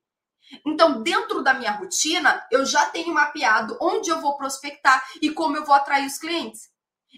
[0.66, 5.57] Então, dentro da minha rotina, eu já tenho mapeado onde eu vou prospectar e como
[5.57, 6.70] eu vou atrair os clientes.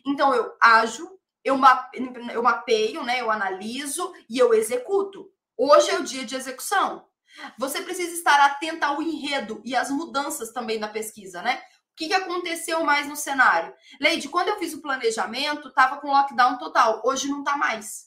[0.04, 3.20] Então, eu ajo, eu mapeio, né?
[3.20, 5.30] Eu analiso e eu executo.
[5.56, 7.06] Hoje é o dia de execução.
[7.58, 11.62] Você precisa estar atenta ao enredo e às mudanças também na pesquisa, né?
[11.92, 13.72] O que, que aconteceu mais no cenário?
[14.00, 17.00] Leide, quando eu fiz o planejamento, estava com lockdown total.
[17.04, 18.06] Hoje não está mais.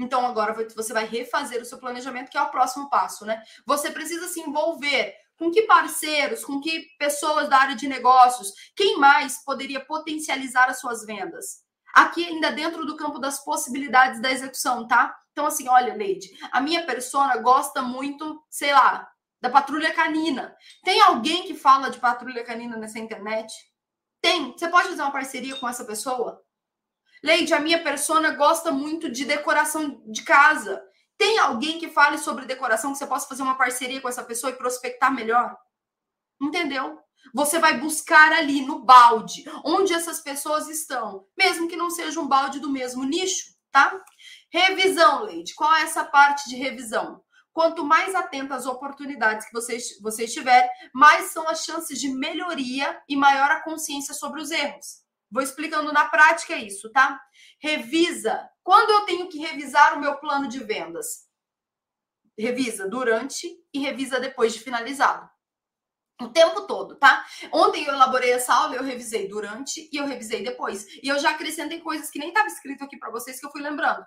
[0.00, 3.42] Então agora você vai refazer o seu planejamento, que é o próximo passo, né?
[3.66, 8.98] Você precisa se envolver com que parceiros, com que pessoas da área de negócios, quem
[8.98, 11.67] mais poderia potencializar as suas vendas?
[11.98, 15.18] Aqui ainda dentro do campo das possibilidades da execução, tá?
[15.32, 20.56] Então, assim, olha, Leide, a minha persona gosta muito, sei lá, da patrulha canina.
[20.84, 23.52] Tem alguém que fala de patrulha canina nessa internet?
[24.22, 24.52] Tem.
[24.52, 26.40] Você pode fazer uma parceria com essa pessoa?
[27.20, 30.80] Leide, a minha persona gosta muito de decoração de casa.
[31.16, 34.52] Tem alguém que fale sobre decoração que você possa fazer uma parceria com essa pessoa
[34.52, 35.56] e prospectar melhor?
[36.40, 36.96] Entendeu?
[37.34, 42.26] Você vai buscar ali no balde, onde essas pessoas estão, mesmo que não seja um
[42.26, 44.02] balde do mesmo nicho, tá?
[44.50, 45.54] Revisão, Leide.
[45.54, 47.22] Qual é essa parte de revisão?
[47.52, 53.02] Quanto mais atenta às oportunidades que você, você estiver, mais são as chances de melhoria
[53.08, 55.02] e maior a consciência sobre os erros.
[55.30, 57.20] Vou explicando na prática isso, tá?
[57.60, 58.48] Revisa.
[58.62, 61.26] Quando eu tenho que revisar o meu plano de vendas?
[62.38, 65.28] Revisa durante e revisa depois de finalizado.
[66.20, 67.24] O tempo todo, tá?
[67.52, 70.86] Ontem eu elaborei essa aula, eu revisei durante e eu revisei depois.
[71.02, 73.62] E eu já acrescentei coisas que nem estava escrito aqui para vocês que eu fui
[73.62, 74.04] lembrando.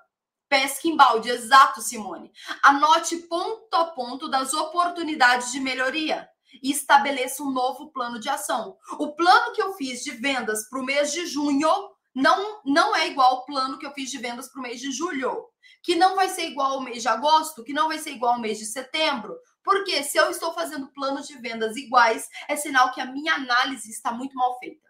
[0.50, 2.30] Pesca em balde, exato, Simone.
[2.62, 6.28] Anote ponto a ponto das oportunidades de melhoria
[6.62, 8.78] e estabeleça um novo plano de ação.
[9.00, 13.08] O plano que eu fiz de vendas para o mês de junho não, não é
[13.08, 15.48] igual o plano que eu fiz de vendas para o mês de julho,
[15.82, 18.40] que não vai ser igual ao mês de agosto, que não vai ser igual ao
[18.40, 19.38] mês de setembro.
[19.64, 23.90] Porque se eu estou fazendo planos de vendas iguais, é sinal que a minha análise
[23.90, 24.88] está muito mal feita.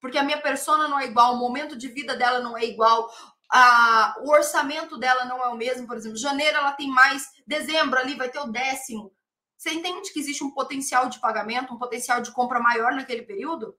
[0.00, 3.08] Porque a minha persona não é igual, o momento de vida dela não é igual,
[3.50, 5.86] a, o orçamento dela não é o mesmo.
[5.86, 9.12] Por exemplo, janeiro ela tem mais, dezembro ali vai ter o décimo.
[9.56, 13.76] Você entende que existe um potencial de pagamento, um potencial de compra maior naquele período?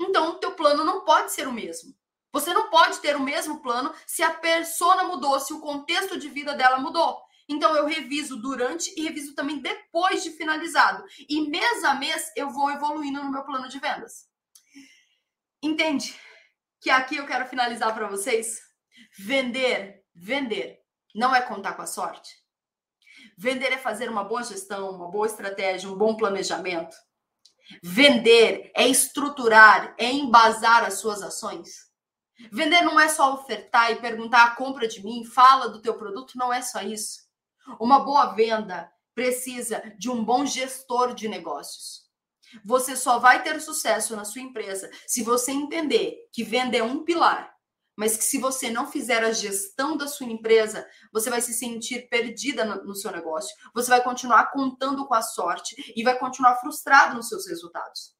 [0.00, 1.94] Então, o teu plano não pode ser o mesmo.
[2.32, 6.28] Você não pode ter o mesmo plano se a persona mudou, se o contexto de
[6.28, 7.20] vida dela mudou.
[7.48, 11.04] Então eu reviso durante e reviso também depois de finalizado.
[11.28, 14.26] E mês a mês eu vou evoluindo no meu plano de vendas.
[15.62, 16.18] Entende?
[16.80, 18.60] Que aqui eu quero finalizar para vocês.
[19.18, 20.80] Vender, vender
[21.14, 22.42] não é contar com a sorte.
[23.36, 26.96] Vender é fazer uma boa gestão, uma boa estratégia, um bom planejamento.
[27.82, 31.91] Vender é estruturar, é embasar as suas ações.
[32.50, 36.36] Vender não é só ofertar e perguntar, a compra de mim, fala do teu produto,
[36.36, 37.20] não é só isso.
[37.78, 42.02] Uma boa venda precisa de um bom gestor de negócios.
[42.64, 47.04] Você só vai ter sucesso na sua empresa se você entender que venda é um
[47.04, 47.52] pilar,
[47.96, 52.08] mas que se você não fizer a gestão da sua empresa, você vai se sentir
[52.08, 53.54] perdida no, seu negócio.
[53.74, 58.14] Você vai continuar contando com a sorte e vai continuar frustrado nos seus resultados.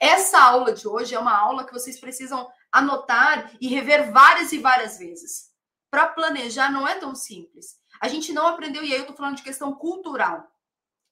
[0.00, 4.58] Essa aula de hoje é uma aula que vocês precisam anotar e rever várias e
[4.58, 5.50] várias vezes.
[5.90, 7.78] Para planejar não é tão simples.
[8.00, 10.46] A gente não aprendeu, e aí eu estou falando de questão cultural.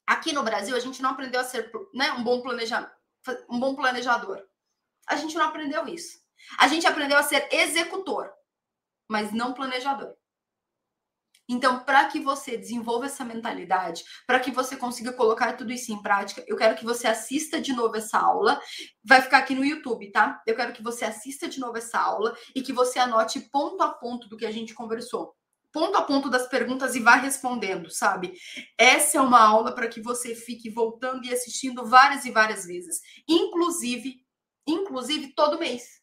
[0.07, 2.93] Aqui no Brasil, a gente não aprendeu a ser né, um, bom planeja,
[3.49, 4.41] um bom planejador.
[5.09, 6.21] A gente não aprendeu isso.
[6.59, 8.33] A gente aprendeu a ser executor,
[9.09, 10.15] mas não planejador.
[11.49, 16.03] Então, para que você desenvolva essa mentalidade, para que você consiga colocar tudo isso em
[16.03, 18.61] prática, eu quero que você assista de novo essa aula.
[19.05, 20.43] Vai ficar aqui no YouTube, tá?
[20.45, 23.91] Eu quero que você assista de novo essa aula e que você anote ponto a
[23.91, 25.37] ponto do que a gente conversou.
[25.73, 28.33] Ponto a ponto das perguntas e vá respondendo, sabe?
[28.77, 33.01] Essa é uma aula para que você fique voltando e assistindo várias e várias vezes,
[33.29, 34.17] inclusive,
[34.67, 36.01] inclusive todo mês.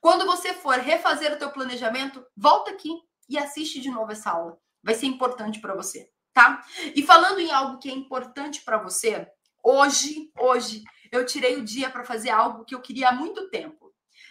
[0.00, 2.90] Quando você for refazer o teu planejamento, volta aqui
[3.28, 6.64] e assiste de novo essa aula vai ser importante para você, tá?
[6.94, 9.26] E falando em algo que é importante para você,
[9.62, 13.84] hoje, hoje eu tirei o dia para fazer algo que eu queria há muito tempo.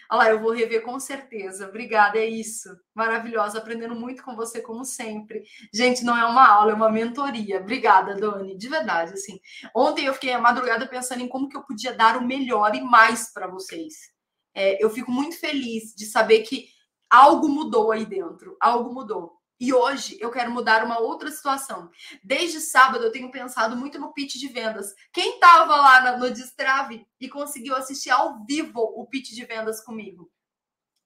[0.09, 1.67] Olha lá, eu vou rever com certeza.
[1.67, 2.69] Obrigada, é isso.
[2.93, 5.43] Maravilhosa, aprendendo muito com você, como sempre.
[5.73, 7.59] Gente, não é uma aula, é uma mentoria.
[7.59, 9.39] Obrigada, Dani, de verdade, assim.
[9.75, 12.81] Ontem eu fiquei a madrugada pensando em como que eu podia dar o melhor e
[12.81, 14.11] mais para vocês.
[14.53, 16.67] É, eu fico muito feliz de saber que
[17.09, 19.33] algo mudou aí dentro, algo mudou.
[19.63, 21.89] E hoje eu quero mudar uma outra situação.
[22.21, 24.93] Desde sábado eu tenho pensado muito no pitch de vendas.
[25.13, 30.29] Quem estava lá no Destrave e conseguiu assistir ao vivo o pitch de vendas comigo?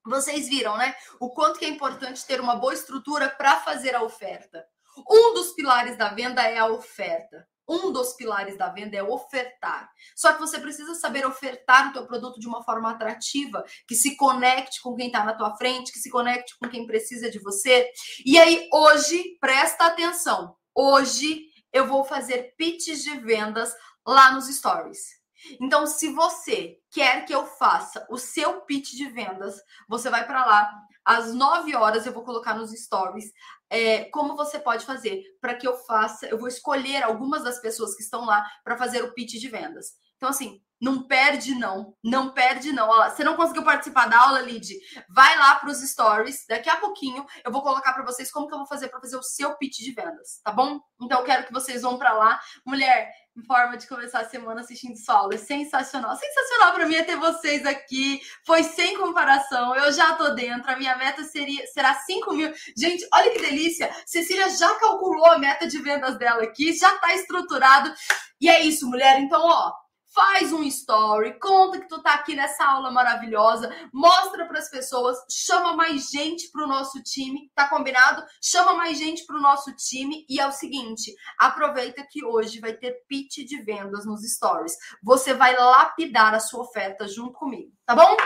[0.04, 0.96] Vocês viram, né?
[1.20, 4.66] O quanto que é importante ter uma boa estrutura para fazer a oferta.
[5.08, 9.92] Um dos pilares da venda é a oferta um dos pilares da venda é ofertar.
[10.16, 14.16] Só que você precisa saber ofertar o teu produto de uma forma atrativa, que se
[14.16, 17.90] conecte com quem está na tua frente, que se conecte com quem precisa de você.
[18.26, 20.56] E aí, hoje, presta atenção.
[20.74, 23.74] Hoje eu vou fazer pitches de vendas
[24.06, 25.18] lá nos stories.
[25.62, 29.56] Então, se você quer que eu faça o seu pitch de vendas,
[29.88, 30.72] você vai para lá.
[31.06, 33.32] Às 9 horas eu vou colocar nos stories
[33.70, 36.28] é, como você pode fazer para que eu faça.
[36.28, 39.94] Eu vou escolher algumas das pessoas que estão lá para fazer o pitch de vendas.
[40.16, 41.94] Então, assim, não perde, não.
[42.04, 42.90] Não perde, não.
[42.90, 44.76] Olha, você não conseguiu participar da aula, Lid?
[45.10, 46.46] Vai lá para os stories.
[46.48, 49.18] Daqui a pouquinho eu vou colocar para vocês como que eu vou fazer para fazer
[49.18, 50.80] o seu pitch de vendas, tá bom?
[51.02, 52.40] Então, eu quero que vocês vão para lá.
[52.66, 53.12] Mulher,
[53.46, 55.36] forma de começar a semana assistindo sua aula.
[55.36, 56.16] É sensacional.
[56.16, 58.22] Sensacional para mim é ter vocês aqui.
[58.46, 59.76] Foi sem comparação.
[59.76, 60.72] Eu já tô dentro.
[60.72, 62.52] A minha meta seria, será 5 mil.
[62.76, 63.92] Gente, olha que delícia.
[64.06, 66.74] Cecília já calculou a meta de vendas dela aqui.
[66.74, 67.94] Já tá estruturado.
[68.40, 69.20] E é isso, mulher.
[69.20, 69.72] Então, ó,
[70.18, 75.16] faz um story, conta que tu tá aqui nessa aula maravilhosa, mostra para as pessoas,
[75.30, 78.26] chama mais gente para o nosso time, tá combinado?
[78.42, 82.74] Chama mais gente para o nosso time e é o seguinte, aproveita que hoje vai
[82.74, 84.76] ter pitch de vendas nos stories.
[85.04, 88.18] Você vai lapidar a sua oferta junto comigo, tá bom?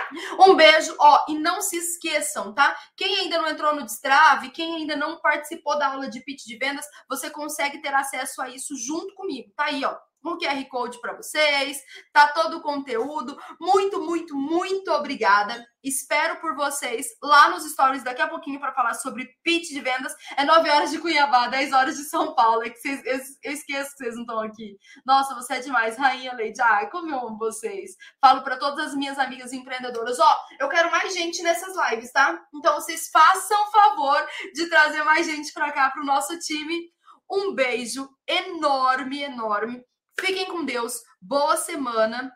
[0.48, 2.74] Um beijo, ó, e não se esqueçam, tá?
[2.96, 6.58] Quem ainda não entrou no Destrave, quem ainda não participou da aula de pitch de
[6.58, 9.52] vendas, você consegue ter acesso a isso junto comigo.
[9.58, 13.38] Tá aí, ó um QR Code para vocês, tá todo o conteúdo.
[13.60, 15.66] Muito, muito, muito obrigada.
[15.84, 20.14] Espero por vocês lá nos stories daqui a pouquinho para falar sobre pitch de vendas.
[20.38, 22.64] É 9 horas de Cuiabá, 10 horas de São Paulo.
[22.64, 24.78] É que vocês, eu, eu esqueço que vocês não estão aqui.
[25.06, 26.62] Nossa, você é demais, Rainha Leide.
[26.62, 27.92] Ai, como eu amo vocês.
[28.20, 32.40] Falo para todas as minhas amigas empreendedoras: ó, eu quero mais gente nessas lives, tá?
[32.54, 36.92] Então vocês façam favor de trazer mais gente para cá, para o nosso time.
[37.30, 39.84] Um beijo enorme, enorme.
[40.22, 41.02] Fiquem com Deus.
[41.20, 42.32] Boa semana.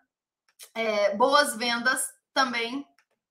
[0.74, 2.84] É, boas vendas também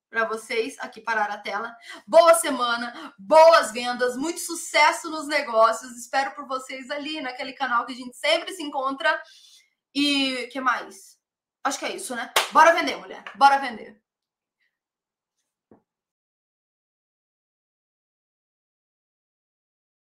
[0.09, 0.77] para vocês.
[0.79, 1.75] Aqui parar a tela.
[2.07, 5.91] Boa semana, boas vendas, muito sucesso nos negócios.
[5.97, 9.21] Espero por vocês ali naquele canal que a gente sempre se encontra.
[9.93, 11.17] E que mais?
[11.61, 12.31] Acho que é isso, né?
[12.53, 13.25] Bora vender, mulher.
[13.35, 14.01] Bora vender.